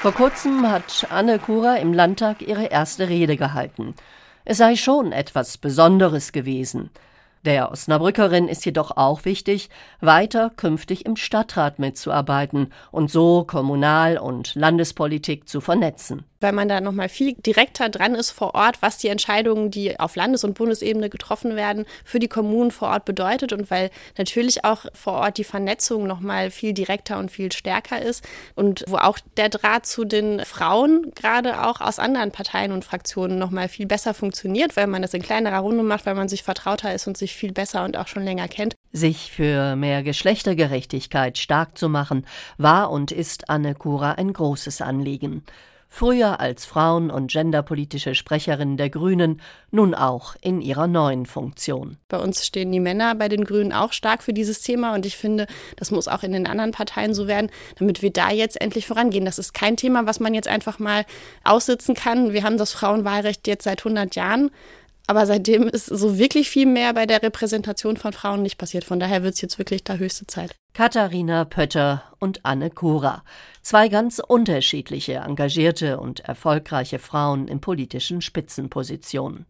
[0.00, 3.94] Vor kurzem hat Anne Kura im Landtag ihre erste Rede gehalten.
[4.46, 6.88] Es sei schon etwas Besonderes gewesen.
[7.44, 14.54] Der Osnabrückerin ist jedoch auch wichtig, weiter künftig im Stadtrat mitzuarbeiten und so Kommunal- und
[14.54, 19.08] Landespolitik zu vernetzen weil man da nochmal viel direkter dran ist vor Ort, was die
[19.08, 23.70] Entscheidungen, die auf Landes- und Bundesebene getroffen werden, für die Kommunen vor Ort bedeutet und
[23.70, 28.84] weil natürlich auch vor Ort die Vernetzung nochmal viel direkter und viel stärker ist und
[28.88, 33.68] wo auch der Draht zu den Frauen gerade auch aus anderen Parteien und Fraktionen nochmal
[33.68, 37.06] viel besser funktioniert, weil man das in kleinerer Runde macht, weil man sich vertrauter ist
[37.06, 38.74] und sich viel besser und auch schon länger kennt.
[38.92, 42.26] Sich für mehr Geschlechtergerechtigkeit stark zu machen,
[42.56, 45.44] war und ist Anne Kura ein großes Anliegen
[45.90, 51.98] früher als Frauen- und genderpolitische Sprecherin der Grünen, nun auch in ihrer neuen Funktion.
[52.08, 55.16] Bei uns stehen die Männer bei den Grünen auch stark für dieses Thema und ich
[55.16, 58.86] finde, das muss auch in den anderen Parteien so werden, damit wir da jetzt endlich
[58.86, 59.24] vorangehen.
[59.24, 61.04] Das ist kein Thema, was man jetzt einfach mal
[61.44, 62.32] aussitzen kann.
[62.32, 64.50] Wir haben das Frauenwahlrecht jetzt seit 100 Jahren.
[65.06, 68.84] Aber seitdem ist so wirklich viel mehr bei der Repräsentation von Frauen nicht passiert.
[68.84, 70.54] Von daher wird es jetzt wirklich da höchste Zeit.
[70.72, 73.24] Katharina Pötter und Anne Kura.
[73.60, 79.46] Zwei ganz unterschiedliche, engagierte und erfolgreiche Frauen in politischen Spitzenpositionen.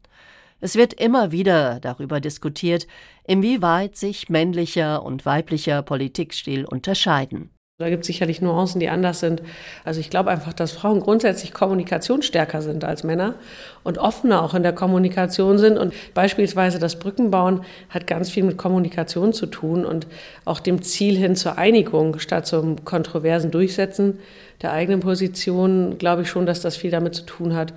[0.61, 2.87] Es wird immer wieder darüber diskutiert,
[3.25, 7.51] inwieweit sich männlicher und weiblicher Politikstil unterscheiden.
[7.81, 9.41] Da gibt es sicherlich Nuancen, die anders sind.
[9.87, 13.37] Also ich glaube einfach, dass Frauen grundsätzlich kommunikationsstärker sind als Männer
[13.85, 15.79] und offener auch in der Kommunikation sind.
[15.79, 20.07] Und beispielsweise das Brückenbauen hat ganz viel mit Kommunikation zu tun und
[20.45, 24.19] auch dem Ziel hin zur Einigung statt zum kontroversen Durchsetzen
[24.61, 27.73] der eigenen Position, glaube ich schon, dass das viel damit zu tun hat.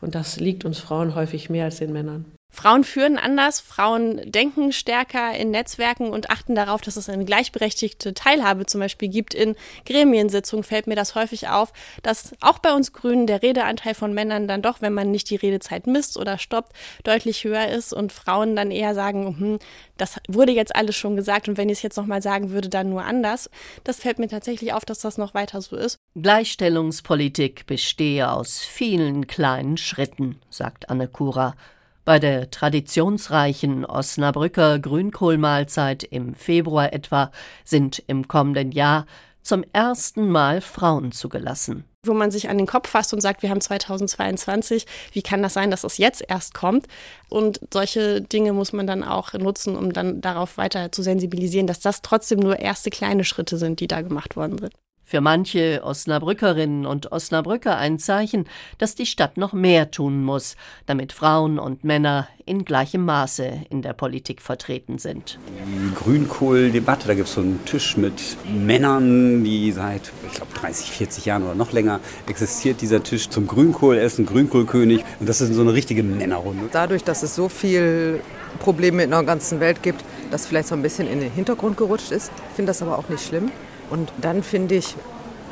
[0.00, 2.24] Und das liegt uns Frauen häufig mehr als den Männern.
[2.54, 8.14] Frauen führen anders, Frauen denken stärker in Netzwerken und achten darauf, dass es eine gleichberechtigte
[8.14, 9.34] Teilhabe zum Beispiel gibt.
[9.34, 11.72] In Gremiensitzungen fällt mir das häufig auf,
[12.04, 15.36] dass auch bei uns Grünen der Redeanteil von Männern dann doch, wenn man nicht die
[15.36, 19.58] Redezeit misst oder stoppt, deutlich höher ist und Frauen dann eher sagen, hm,
[19.96, 22.88] das wurde jetzt alles schon gesagt und wenn ich es jetzt nochmal sagen würde, dann
[22.88, 23.50] nur anders.
[23.82, 25.98] Das fällt mir tatsächlich auf, dass das noch weiter so ist.
[26.14, 31.56] Gleichstellungspolitik bestehe aus vielen kleinen Schritten, sagt Anne Kura.
[32.04, 37.30] Bei der traditionsreichen Osnabrücker Grünkohlmahlzeit im Februar etwa
[37.64, 39.06] sind im kommenden Jahr
[39.40, 41.84] zum ersten Mal Frauen zugelassen.
[42.04, 45.54] Wo man sich an den Kopf fasst und sagt, wir haben 2022, wie kann das
[45.54, 46.88] sein, dass es jetzt erst kommt?
[47.30, 51.80] Und solche Dinge muss man dann auch nutzen, um dann darauf weiter zu sensibilisieren, dass
[51.80, 54.74] das trotzdem nur erste kleine Schritte sind, die da gemacht worden sind.
[55.06, 58.46] Für manche Osnabrückerinnen und Osnabrücker ein Zeichen,
[58.78, 63.82] dass die Stadt noch mehr tun muss, damit Frauen und Männer in gleichem Maße in
[63.82, 65.38] der Politik vertreten sind.
[65.66, 70.90] Die Grünkohldebatte, da gibt es so einen Tisch mit Männern, die seit, ich glaube, 30,
[70.90, 75.04] 40 Jahren oder noch länger existiert dieser Tisch zum Grünkohlessen, Grünkohlkönig.
[75.20, 76.68] Und das ist so eine richtige Männerrunde.
[76.72, 78.20] Dadurch, dass es so viel
[78.58, 82.10] Probleme in der ganzen Welt gibt, das vielleicht so ein bisschen in den Hintergrund gerutscht
[82.10, 83.50] ist, finde das aber auch nicht schlimm.
[83.90, 84.94] Und dann finde ich,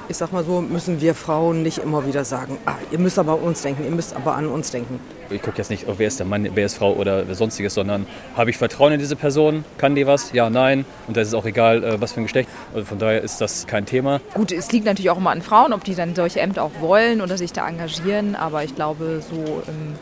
[0.09, 3.33] ich sag mal so, müssen wir Frauen nicht immer wieder sagen, ah, ihr müsst aber
[3.33, 5.01] an uns denken, ihr müsst aber an uns denken.
[5.31, 8.51] Ich gucke jetzt nicht, wer ist der Mann, wer ist Frau oder sonstiges, sondern habe
[8.51, 9.65] ich Vertrauen in diese Person?
[9.79, 10.33] Kann die was?
[10.33, 10.85] Ja, nein.
[11.07, 12.51] Und da ist es auch egal, äh, was für ein Geschlecht.
[12.75, 14.21] Also von daher ist das kein Thema.
[14.35, 17.23] Gut, es liegt natürlich auch immer an Frauen, ob die dann solche Ämter auch wollen
[17.23, 18.37] oder sich da engagieren.
[18.37, 19.99] Aber ich glaube, so in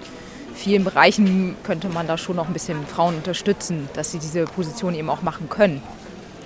[0.57, 4.95] vielen Bereichen könnte man da schon noch ein bisschen Frauen unterstützen, dass sie diese Position
[4.95, 5.81] eben auch machen können.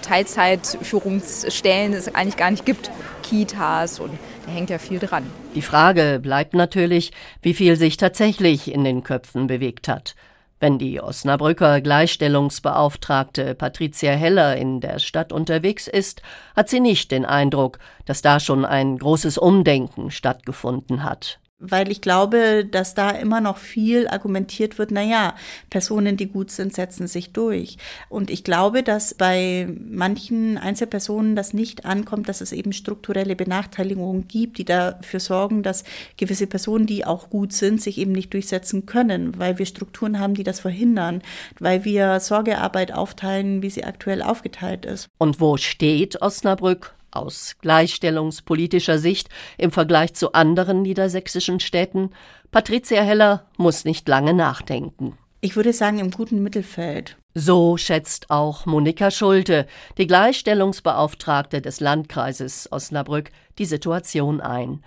[0.04, 2.90] Teilzeitführungsstellen es eigentlich gar nicht gibt,
[3.22, 4.12] Kitas und
[4.46, 5.24] da hängt ja viel dran.
[5.54, 7.12] Die Frage bleibt natürlich,
[7.42, 10.14] wie viel sich tatsächlich in den Köpfen bewegt hat.
[10.60, 16.22] Wenn die Osnabrücker Gleichstellungsbeauftragte Patricia Heller in der Stadt unterwegs ist,
[16.54, 22.00] hat sie nicht den Eindruck, dass da schon ein großes Umdenken stattgefunden hat weil ich
[22.00, 25.34] glaube, dass da immer noch viel argumentiert wird, naja,
[25.70, 27.78] Personen, die gut sind, setzen sich durch.
[28.08, 34.28] Und ich glaube, dass bei manchen Einzelpersonen das nicht ankommt, dass es eben strukturelle Benachteiligungen
[34.28, 35.84] gibt, die dafür sorgen, dass
[36.16, 40.34] gewisse Personen, die auch gut sind, sich eben nicht durchsetzen können, weil wir Strukturen haben,
[40.34, 41.22] die das verhindern,
[41.58, 45.08] weil wir Sorgearbeit aufteilen, wie sie aktuell aufgeteilt ist.
[45.18, 52.10] Und wo steht Osnabrück aus gleichstellungspolitischer Sicht im Vergleich zu anderen niedersächsischen Städten,
[52.50, 55.18] Patricia Heller muss nicht lange nachdenken.
[55.40, 57.16] Ich würde sagen, im guten Mittelfeld.
[57.34, 59.66] So schätzt auch Monika Schulte,
[59.98, 64.82] die Gleichstellungsbeauftragte des Landkreises Osnabrück, die Situation ein.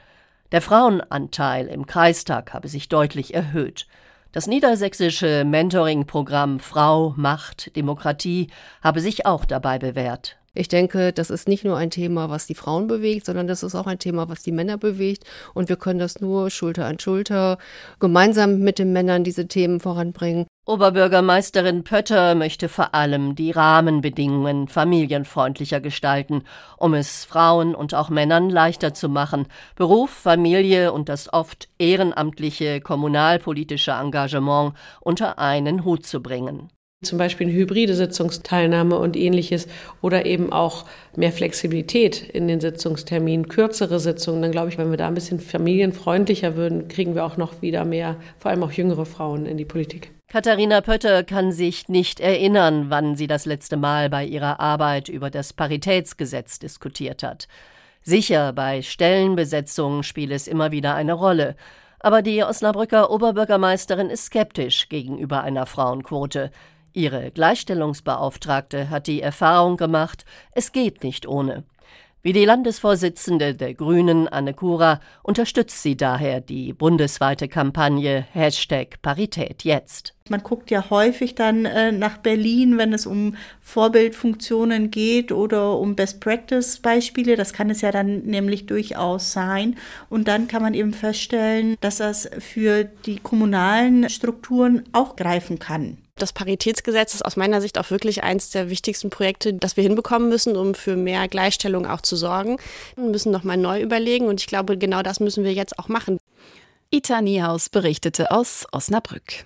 [0.51, 3.85] Der Frauenanteil im Kreistag habe sich deutlich erhöht.
[4.31, 8.49] Das niedersächsische Mentoring-Programm Frau, Macht, Demokratie
[8.81, 10.37] habe sich auch dabei bewährt.
[10.53, 13.75] Ich denke, das ist nicht nur ein Thema, was die Frauen bewegt, sondern das ist
[13.75, 15.23] auch ein Thema, was die Männer bewegt.
[15.53, 17.57] Und wir können das nur Schulter an Schulter
[17.99, 20.47] gemeinsam mit den Männern diese Themen voranbringen.
[20.67, 26.43] Oberbürgermeisterin Pötter möchte vor allem die Rahmenbedingungen familienfreundlicher gestalten,
[26.75, 32.81] um es Frauen und auch Männern leichter zu machen, Beruf, Familie und das oft ehrenamtliche
[32.81, 36.69] kommunalpolitische Engagement unter einen Hut zu bringen.
[37.03, 39.67] Zum Beispiel eine hybride Sitzungsteilnahme und ähnliches
[40.01, 44.41] oder eben auch mehr Flexibilität in den Sitzungsterminen, kürzere Sitzungen.
[44.41, 47.85] Dann glaube ich, wenn wir da ein bisschen familienfreundlicher würden, kriegen wir auch noch wieder
[47.85, 50.11] mehr, vor allem auch jüngere Frauen in die Politik.
[50.27, 55.29] Katharina Pötter kann sich nicht erinnern, wann sie das letzte Mal bei ihrer Arbeit über
[55.29, 57.47] das Paritätsgesetz diskutiert hat.
[58.01, 61.55] Sicher, bei Stellenbesetzungen spielt es immer wieder eine Rolle.
[61.99, 66.51] Aber die Osnabrücker Oberbürgermeisterin ist skeptisch gegenüber einer Frauenquote.
[66.97, 71.63] Ihre Gleichstellungsbeauftragte hat die Erfahrung gemacht, es geht nicht ohne.
[72.23, 79.63] Wie die Landesvorsitzende der Grünen, Anne Kura, unterstützt sie daher die bundesweite Kampagne Hashtag Parität
[79.63, 80.15] jetzt.
[80.27, 85.95] Man guckt ja häufig dann äh, nach Berlin, wenn es um Vorbildfunktionen geht oder um
[85.95, 87.35] Best-Practice-Beispiele.
[87.35, 89.75] Das kann es ja dann nämlich durchaus sein.
[90.09, 95.99] Und dann kann man eben feststellen, dass das für die kommunalen Strukturen auch greifen kann.
[96.17, 100.29] Das Paritätsgesetz ist aus meiner Sicht auch wirklich eines der wichtigsten Projekte, das wir hinbekommen
[100.29, 102.57] müssen, um für mehr Gleichstellung auch zu sorgen.
[102.95, 106.17] Wir müssen nochmal neu überlegen und ich glaube, genau das müssen wir jetzt auch machen.
[106.89, 109.45] Ita Niehaus berichtete aus Osnabrück.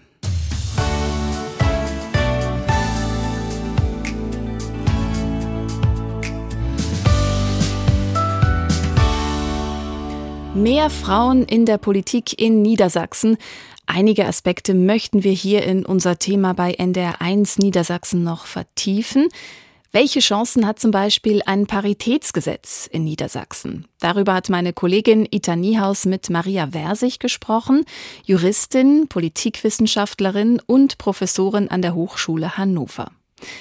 [10.54, 13.38] Mehr Frauen in der Politik in Niedersachsen.
[13.86, 19.28] Einige Aspekte möchten wir hier in unser Thema bei NDR1 Niedersachsen noch vertiefen.
[19.94, 23.88] Welche Chancen hat zum Beispiel ein Paritätsgesetz in Niedersachsen?
[24.00, 27.84] Darüber hat meine Kollegin Ita Niehaus mit Maria Versich gesprochen,
[28.24, 33.12] Juristin, Politikwissenschaftlerin und Professorin an der Hochschule Hannover.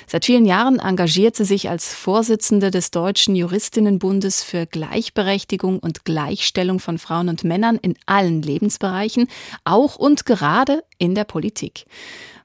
[0.07, 6.81] Seit vielen Jahren engagiert sie sich als Vorsitzende des Deutschen Juristinnenbundes für Gleichberechtigung und Gleichstellung
[6.81, 9.29] von Frauen und Männern in allen Lebensbereichen,
[9.65, 11.87] auch und gerade in der Politik.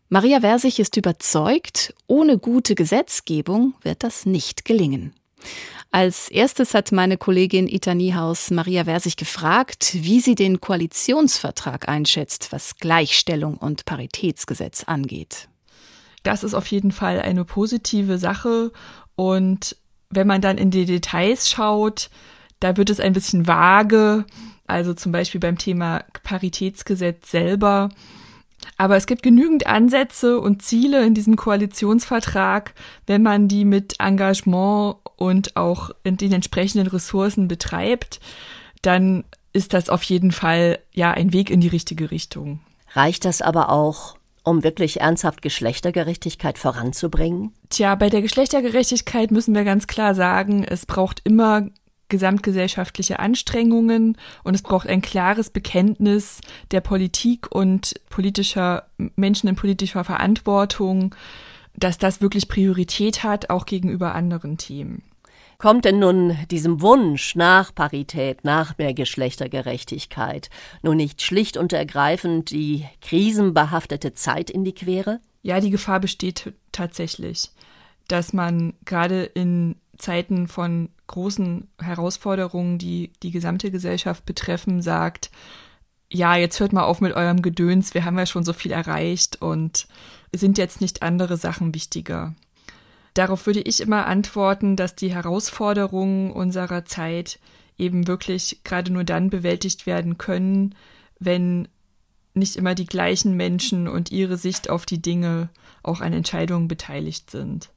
[0.09, 5.13] Maria Versich ist überzeugt, ohne gute Gesetzgebung wird das nicht gelingen.
[5.91, 12.51] Als erstes hat meine Kollegin Ita Niehaus Maria Versich gefragt, wie sie den Koalitionsvertrag einschätzt,
[12.51, 15.47] was Gleichstellung und Paritätsgesetz angeht
[16.25, 18.71] das ist auf jeden Fall eine positive Sache.
[19.15, 19.77] Und
[20.09, 22.09] wenn man dann in die Details schaut,
[22.59, 24.25] da wird es ein bisschen vage.
[24.67, 27.89] Also zum Beispiel beim Thema Paritätsgesetz selber.
[28.77, 32.73] Aber es gibt genügend Ansätze und Ziele in diesem Koalitionsvertrag,
[33.05, 38.19] wenn man die mit Engagement und auch in den entsprechenden Ressourcen betreibt,
[38.81, 42.59] dann ist das auf jeden Fall ja ein Weg in die richtige Richtung.
[42.93, 47.51] Reicht das aber auch, um wirklich ernsthaft Geschlechtergerechtigkeit voranzubringen?
[47.69, 51.67] Tja, bei der Geschlechtergerechtigkeit müssen wir ganz klar sagen, es braucht immer
[52.07, 60.03] gesamtgesellschaftliche Anstrengungen und es braucht ein klares Bekenntnis der Politik und politischer Menschen in politischer
[60.03, 61.15] Verantwortung,
[61.75, 65.03] dass das wirklich Priorität hat, auch gegenüber anderen Themen.
[65.57, 70.49] Kommt denn nun diesem Wunsch nach Parität, nach mehr Geschlechtergerechtigkeit
[70.81, 75.19] nun nicht schlicht und ergreifend die krisenbehaftete Zeit in die Quere?
[75.43, 77.51] Ja, die Gefahr besteht tatsächlich.
[78.07, 85.31] dass man gerade in Zeiten von großen Herausforderungen, die die gesamte Gesellschaft betreffen, sagt,
[86.11, 89.41] ja, jetzt hört mal auf mit eurem Gedöns, wir haben ja schon so viel erreicht
[89.41, 89.87] und
[90.33, 92.35] sind jetzt nicht andere Sachen wichtiger.
[93.15, 97.39] Darauf würde ich immer antworten, dass die Herausforderungen unserer Zeit
[97.77, 100.75] eben wirklich gerade nur dann bewältigt werden können,
[101.17, 101.67] wenn
[102.33, 105.49] nicht immer die gleichen Menschen und ihre Sicht auf die Dinge
[105.81, 107.69] auch an Entscheidungen beteiligt sind.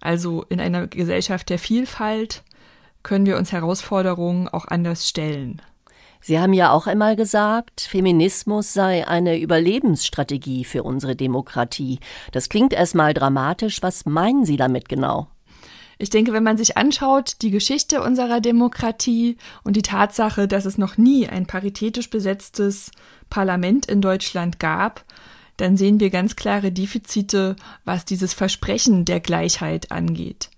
[0.00, 2.44] Also in einer Gesellschaft der Vielfalt
[3.02, 5.60] können wir uns Herausforderungen auch anders stellen.
[6.26, 11.98] Sie haben ja auch einmal gesagt, Feminismus sei eine Überlebensstrategie für unsere Demokratie.
[12.32, 13.82] Das klingt erstmal dramatisch.
[13.82, 15.28] Was meinen Sie damit genau?
[15.98, 20.78] Ich denke, wenn man sich anschaut, die Geschichte unserer Demokratie und die Tatsache, dass es
[20.78, 22.90] noch nie ein paritätisch besetztes
[23.28, 25.04] Parlament in Deutschland gab,
[25.58, 27.54] dann sehen wir ganz klare Defizite,
[27.84, 30.48] was dieses Versprechen der Gleichheit angeht.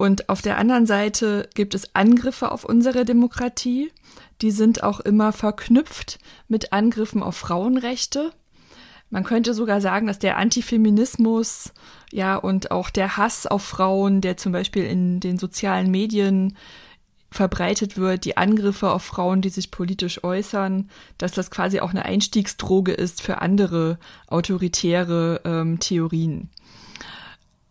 [0.00, 3.92] Und auf der anderen Seite gibt es Angriffe auf unsere Demokratie,
[4.40, 8.32] die sind auch immer verknüpft mit Angriffen auf Frauenrechte.
[9.10, 11.74] Man könnte sogar sagen, dass der Antifeminismus,
[12.12, 16.56] ja, und auch der Hass auf Frauen, der zum Beispiel in den sozialen Medien
[17.30, 20.88] verbreitet wird, die Angriffe auf Frauen, die sich politisch äußern,
[21.18, 23.98] dass das quasi auch eine Einstiegsdroge ist für andere
[24.28, 26.48] autoritäre ähm, Theorien.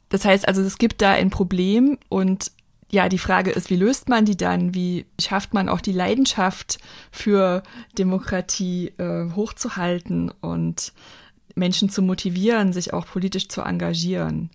[0.09, 2.51] Das heißt also, es gibt da ein Problem und
[2.91, 4.73] ja, die Frage ist, wie löst man die dann?
[4.73, 6.79] Wie schafft man auch die Leidenschaft
[7.11, 7.61] für
[7.97, 10.93] Demokratie äh, hochzuhalten und
[11.53, 14.49] Menschen zu motivieren, sich auch politisch zu engagieren?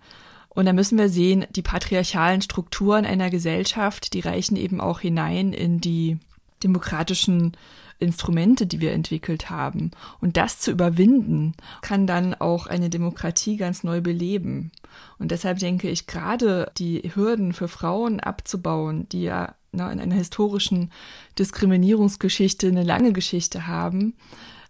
[0.49, 5.53] Und da müssen wir sehen, die patriarchalen Strukturen einer Gesellschaft, die reichen eben auch hinein
[5.53, 6.19] in die
[6.63, 7.53] demokratischen
[7.99, 9.91] Instrumente, die wir entwickelt haben.
[10.21, 14.73] Und das zu überwinden, kann dann auch eine Demokratie ganz neu beleben.
[15.19, 20.15] Und deshalb denke ich, gerade die Hürden für Frauen abzubauen, die ja ne, in einer
[20.15, 20.91] historischen
[21.39, 24.15] Diskriminierungsgeschichte eine lange Geschichte haben,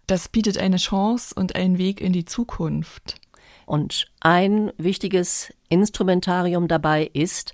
[0.07, 3.15] das bietet eine Chance und einen Weg in die Zukunft.
[3.65, 7.53] Und ein wichtiges Instrumentarium dabei ist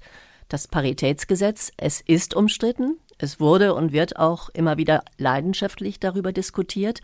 [0.50, 1.72] das Paritätsgesetz.
[1.78, 2.98] Es ist umstritten.
[3.22, 7.02] Es wurde und wird auch immer wieder leidenschaftlich darüber diskutiert.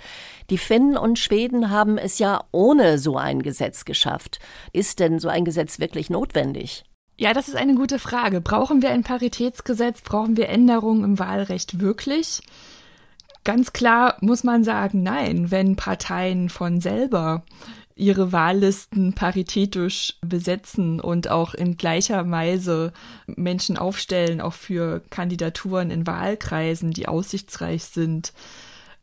[0.49, 4.39] Die Finnen und Schweden haben es ja ohne so ein Gesetz geschafft.
[4.73, 6.83] Ist denn so ein Gesetz wirklich notwendig?
[7.19, 8.41] Ja, das ist eine gute Frage.
[8.41, 10.01] Brauchen wir ein Paritätsgesetz?
[10.01, 12.41] Brauchen wir Änderungen im Wahlrecht wirklich?
[13.43, 17.43] Ganz klar muss man sagen, nein, wenn Parteien von selber
[17.97, 22.93] ihre Wahllisten paritätisch besetzen und auch in gleicher Weise
[23.25, 28.33] Menschen aufstellen, auch für Kandidaturen in Wahlkreisen, die aussichtsreich sind,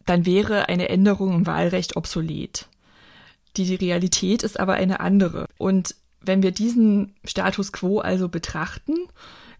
[0.06, 2.68] dann wäre eine Änderung im Wahlrecht obsolet.
[3.56, 5.46] Die Realität ist aber eine andere.
[5.58, 8.94] Und wenn wir diesen Status quo also betrachten,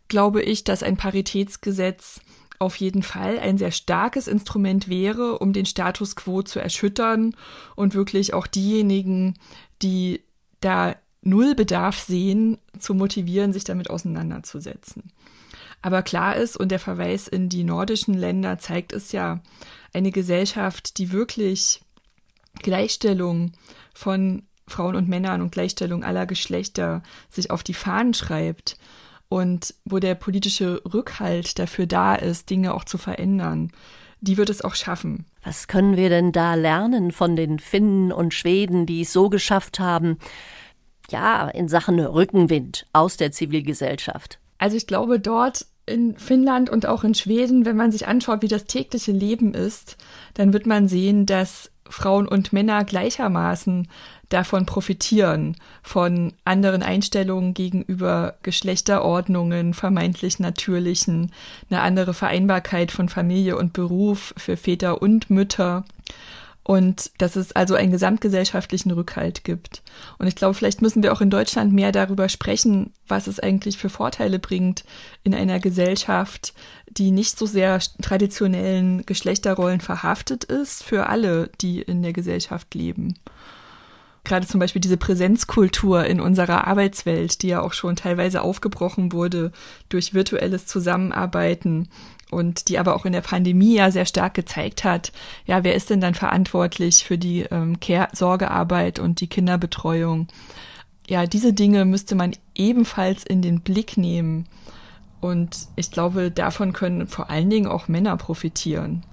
[0.08, 2.20] glaube ich, dass ein Paritätsgesetz
[2.58, 7.34] auf jeden Fall ein sehr starkes Instrument wäre, um den Status quo zu erschüttern
[7.76, 9.34] und wirklich auch diejenigen,
[9.82, 10.22] die
[10.60, 15.12] da null Bedarf sehen, zu motivieren, sich damit auseinanderzusetzen.
[15.82, 19.42] Aber klar ist, und der Verweis in die nordischen Länder zeigt es ja,
[19.92, 21.82] eine Gesellschaft, die wirklich
[22.62, 23.52] Gleichstellung
[23.92, 28.78] von Frauen und Männern und Gleichstellung aller Geschlechter sich auf die Fahnen schreibt
[29.28, 33.70] und wo der politische Rückhalt dafür da ist, Dinge auch zu verändern,
[34.20, 35.26] die wird es auch schaffen.
[35.42, 39.78] Was können wir denn da lernen von den Finnen und Schweden, die es so geschafft
[39.78, 40.18] haben,
[41.10, 44.38] ja, in Sachen Rückenwind aus der Zivilgesellschaft?
[44.58, 48.48] Also ich glaube, dort in Finnland und auch in Schweden, wenn man sich anschaut, wie
[48.48, 49.98] das tägliche Leben ist,
[50.32, 53.88] dann wird man sehen, dass Frauen und Männer gleichermaßen
[54.34, 61.30] davon profitieren, von anderen Einstellungen gegenüber Geschlechterordnungen, vermeintlich natürlichen,
[61.70, 65.84] eine andere Vereinbarkeit von Familie und Beruf für Väter und Mütter
[66.64, 69.82] und dass es also einen gesamtgesellschaftlichen Rückhalt gibt.
[70.18, 73.78] Und ich glaube, vielleicht müssen wir auch in Deutschland mehr darüber sprechen, was es eigentlich
[73.78, 74.84] für Vorteile bringt
[75.22, 76.54] in einer Gesellschaft,
[76.90, 83.14] die nicht so sehr traditionellen Geschlechterrollen verhaftet ist, für alle, die in der Gesellschaft leben.
[84.24, 89.52] Gerade zum Beispiel diese Präsenzkultur in unserer Arbeitswelt, die ja auch schon teilweise aufgebrochen wurde
[89.90, 91.88] durch virtuelles Zusammenarbeiten
[92.30, 95.12] und die aber auch in der Pandemie ja sehr stark gezeigt hat,
[95.46, 100.28] ja, wer ist denn dann verantwortlich für die ähm, Care Sorgearbeit und die Kinderbetreuung?
[101.06, 104.46] Ja, diese Dinge müsste man ebenfalls in den Blick nehmen.
[105.20, 109.04] Und ich glaube, davon können vor allen Dingen auch Männer profitieren.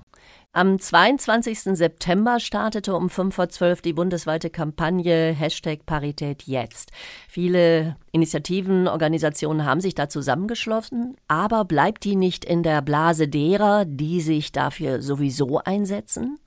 [0.53, 1.77] Am 22.
[1.77, 6.91] September startete um 5 vor 12 die bundesweite Kampagne Hashtag Parität jetzt.
[7.29, 13.85] Viele Initiativen, Organisationen haben sich da zusammengeschlossen, aber bleibt die nicht in der Blase derer,
[13.85, 16.37] die sich dafür sowieso einsetzen?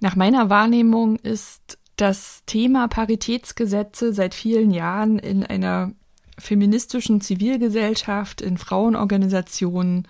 [0.00, 5.92] Nach meiner Wahrnehmung ist das Thema Paritätsgesetze seit vielen Jahren in einer
[6.38, 10.08] feministischen Zivilgesellschaft, in Frauenorganisationen,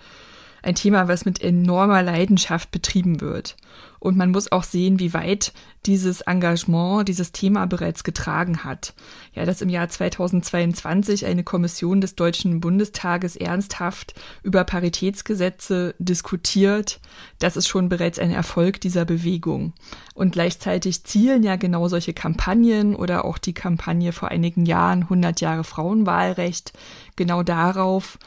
[0.63, 3.55] ein Thema, was mit enormer Leidenschaft betrieben wird.
[3.99, 5.53] Und man muss auch sehen, wie weit
[5.85, 8.95] dieses Engagement, dieses Thema bereits getragen hat.
[9.33, 16.99] Ja, dass im Jahr 2022 eine Kommission des Deutschen Bundestages ernsthaft über Paritätsgesetze diskutiert,
[17.37, 19.73] das ist schon bereits ein Erfolg dieser Bewegung.
[20.15, 25.41] Und gleichzeitig zielen ja genau solche Kampagnen oder auch die Kampagne vor einigen Jahren 100
[25.41, 26.73] Jahre Frauenwahlrecht
[27.15, 28.17] genau darauf,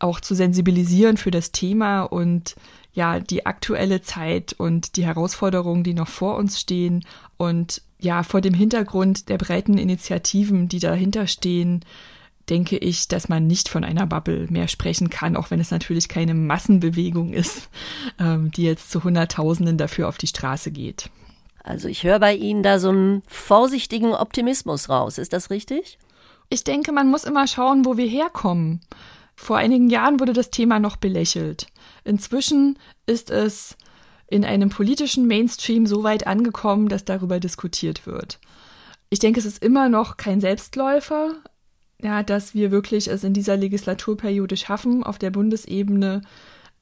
[0.00, 2.56] auch zu sensibilisieren für das Thema und
[2.92, 7.04] ja, die aktuelle Zeit und die Herausforderungen, die noch vor uns stehen
[7.36, 11.84] und ja, vor dem Hintergrund der breiten Initiativen, die dahinter stehen,
[12.48, 16.08] denke ich, dass man nicht von einer Bubble mehr sprechen kann, auch wenn es natürlich
[16.08, 17.68] keine Massenbewegung ist,
[18.18, 21.10] ähm, die jetzt zu Hunderttausenden dafür auf die Straße geht.
[21.62, 25.18] Also ich höre bei Ihnen da so einen vorsichtigen Optimismus raus.
[25.18, 25.98] Ist das richtig?
[26.48, 28.80] Ich denke, man muss immer schauen, wo wir herkommen.
[29.42, 31.68] Vor einigen Jahren wurde das Thema noch belächelt.
[32.04, 33.78] Inzwischen ist es
[34.26, 38.38] in einem politischen Mainstream so weit angekommen, dass darüber diskutiert wird.
[39.08, 41.36] Ich denke, es ist immer noch kein Selbstläufer,
[42.02, 46.20] ja, dass wir wirklich es in dieser Legislaturperiode schaffen, auf der Bundesebene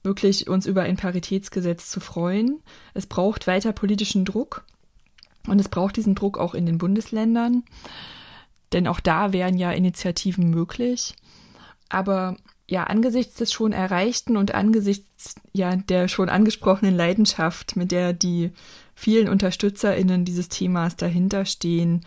[0.02, 2.58] wirklich uns über ein Paritätsgesetz zu freuen.
[2.92, 4.64] Es braucht weiter politischen Druck
[5.46, 7.62] und es braucht diesen Druck auch in den Bundesländern,
[8.72, 11.14] denn auch da wären ja Initiativen möglich.
[11.88, 12.36] Aber
[12.68, 18.50] ja, angesichts des schon Erreichten und angesichts ja der schon angesprochenen Leidenschaft, mit der die
[18.94, 22.04] vielen UnterstützerInnen dieses Themas dahinter stehen,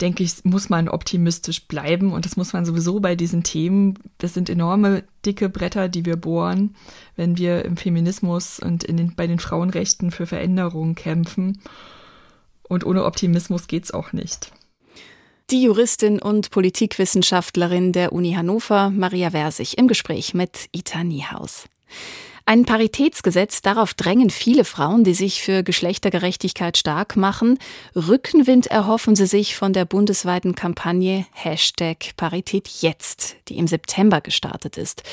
[0.00, 3.98] denke ich, muss man optimistisch bleiben und das muss man sowieso bei diesen Themen.
[4.18, 6.74] Das sind enorme dicke Bretter, die wir bohren,
[7.16, 11.60] wenn wir im Feminismus und in den, bei den Frauenrechten für Veränderungen kämpfen.
[12.64, 14.52] Und ohne Optimismus geht's auch nicht.
[15.50, 21.66] Die Juristin und Politikwissenschaftlerin der Uni Hannover, Maria Versich, im Gespräch mit Ita Niehaus.
[22.46, 27.58] Ein Paritätsgesetz, darauf drängen viele Frauen, die sich für Geschlechtergerechtigkeit stark machen.
[27.96, 34.76] Rückenwind erhoffen sie sich von der bundesweiten Kampagne Hashtag Parität jetzt, die im September gestartet
[34.76, 35.04] ist.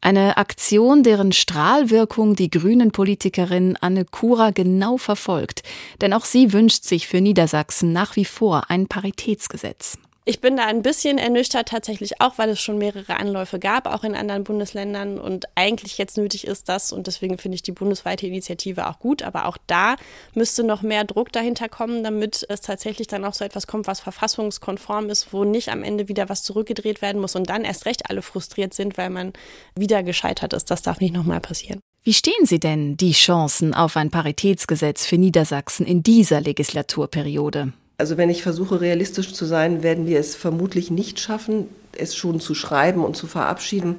[0.00, 5.64] Eine Aktion, deren Strahlwirkung die grünen Politikerin Anne Kura genau verfolgt.
[6.00, 9.98] Denn auch sie wünscht sich für Niedersachsen nach wie vor ein Paritätsgesetz.
[10.28, 14.02] Ich bin da ein bisschen ernüchtert tatsächlich auch, weil es schon mehrere Anläufe gab, auch
[14.02, 18.26] in anderen Bundesländern und eigentlich jetzt nötig ist das und deswegen finde ich die bundesweite
[18.26, 19.94] Initiative auch gut, aber auch da
[20.34, 24.00] müsste noch mehr Druck dahinter kommen, damit es tatsächlich dann auch so etwas kommt, was
[24.00, 28.10] verfassungskonform ist, wo nicht am Ende wieder was zurückgedreht werden muss und dann erst recht
[28.10, 29.32] alle frustriert sind, weil man
[29.76, 30.72] wieder gescheitert ist.
[30.72, 31.78] Das darf nicht nochmal passieren.
[32.02, 37.72] Wie stehen Sie denn die Chancen auf ein Paritätsgesetz für Niedersachsen in dieser Legislaturperiode?
[37.98, 42.40] Also wenn ich versuche, realistisch zu sein, werden wir es vermutlich nicht schaffen, es schon
[42.40, 43.98] zu schreiben und zu verabschieden.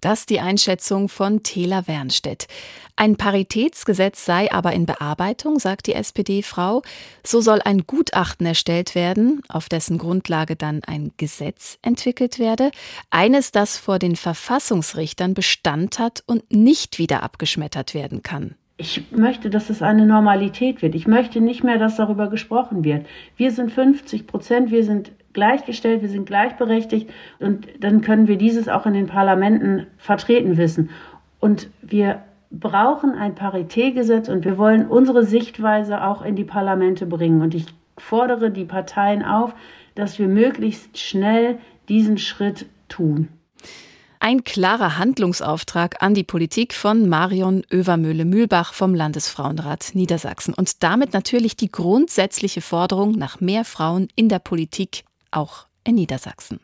[0.00, 2.46] Das die Einschätzung von Tela Wernstedt.
[2.94, 6.82] Ein Paritätsgesetz sei aber in Bearbeitung, sagt die SPD-Frau.
[7.24, 12.70] So soll ein Gutachten erstellt werden, auf dessen Grundlage dann ein Gesetz entwickelt werde.
[13.08, 19.50] Eines, das vor den Verfassungsrichtern Bestand hat und nicht wieder abgeschmettert werden kann ich möchte,
[19.50, 20.94] dass es eine Normalität wird.
[20.94, 23.06] Ich möchte nicht mehr, dass darüber gesprochen wird.
[23.36, 28.68] Wir sind 50 Prozent, wir sind gleichgestellt, wir sind gleichberechtigt und dann können wir dieses
[28.68, 30.90] auch in den Parlamenten vertreten wissen.
[31.38, 37.42] Und wir brauchen ein Paritätgesetz und wir wollen unsere Sichtweise auch in die Parlamente bringen.
[37.42, 37.66] Und ich
[37.98, 39.54] fordere die Parteien auf,
[39.94, 41.58] dass wir möglichst schnell
[41.88, 43.28] diesen Schritt tun.
[44.26, 51.56] Ein klarer Handlungsauftrag an die Politik von Marion Övermöhle-Mühlbach vom Landesfrauenrat Niedersachsen und damit natürlich
[51.56, 56.60] die grundsätzliche Forderung nach mehr Frauen in der Politik, auch in Niedersachsen.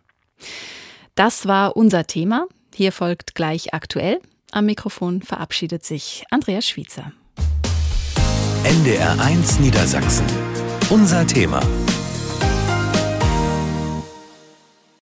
[1.14, 2.46] Das war unser Thema.
[2.74, 4.20] Hier folgt gleich aktuell.
[4.52, 7.12] Am Mikrofon verabschiedet sich Andreas Schwiezer.
[8.64, 10.24] NDR 1 Niedersachsen.
[10.88, 11.60] Unser Thema.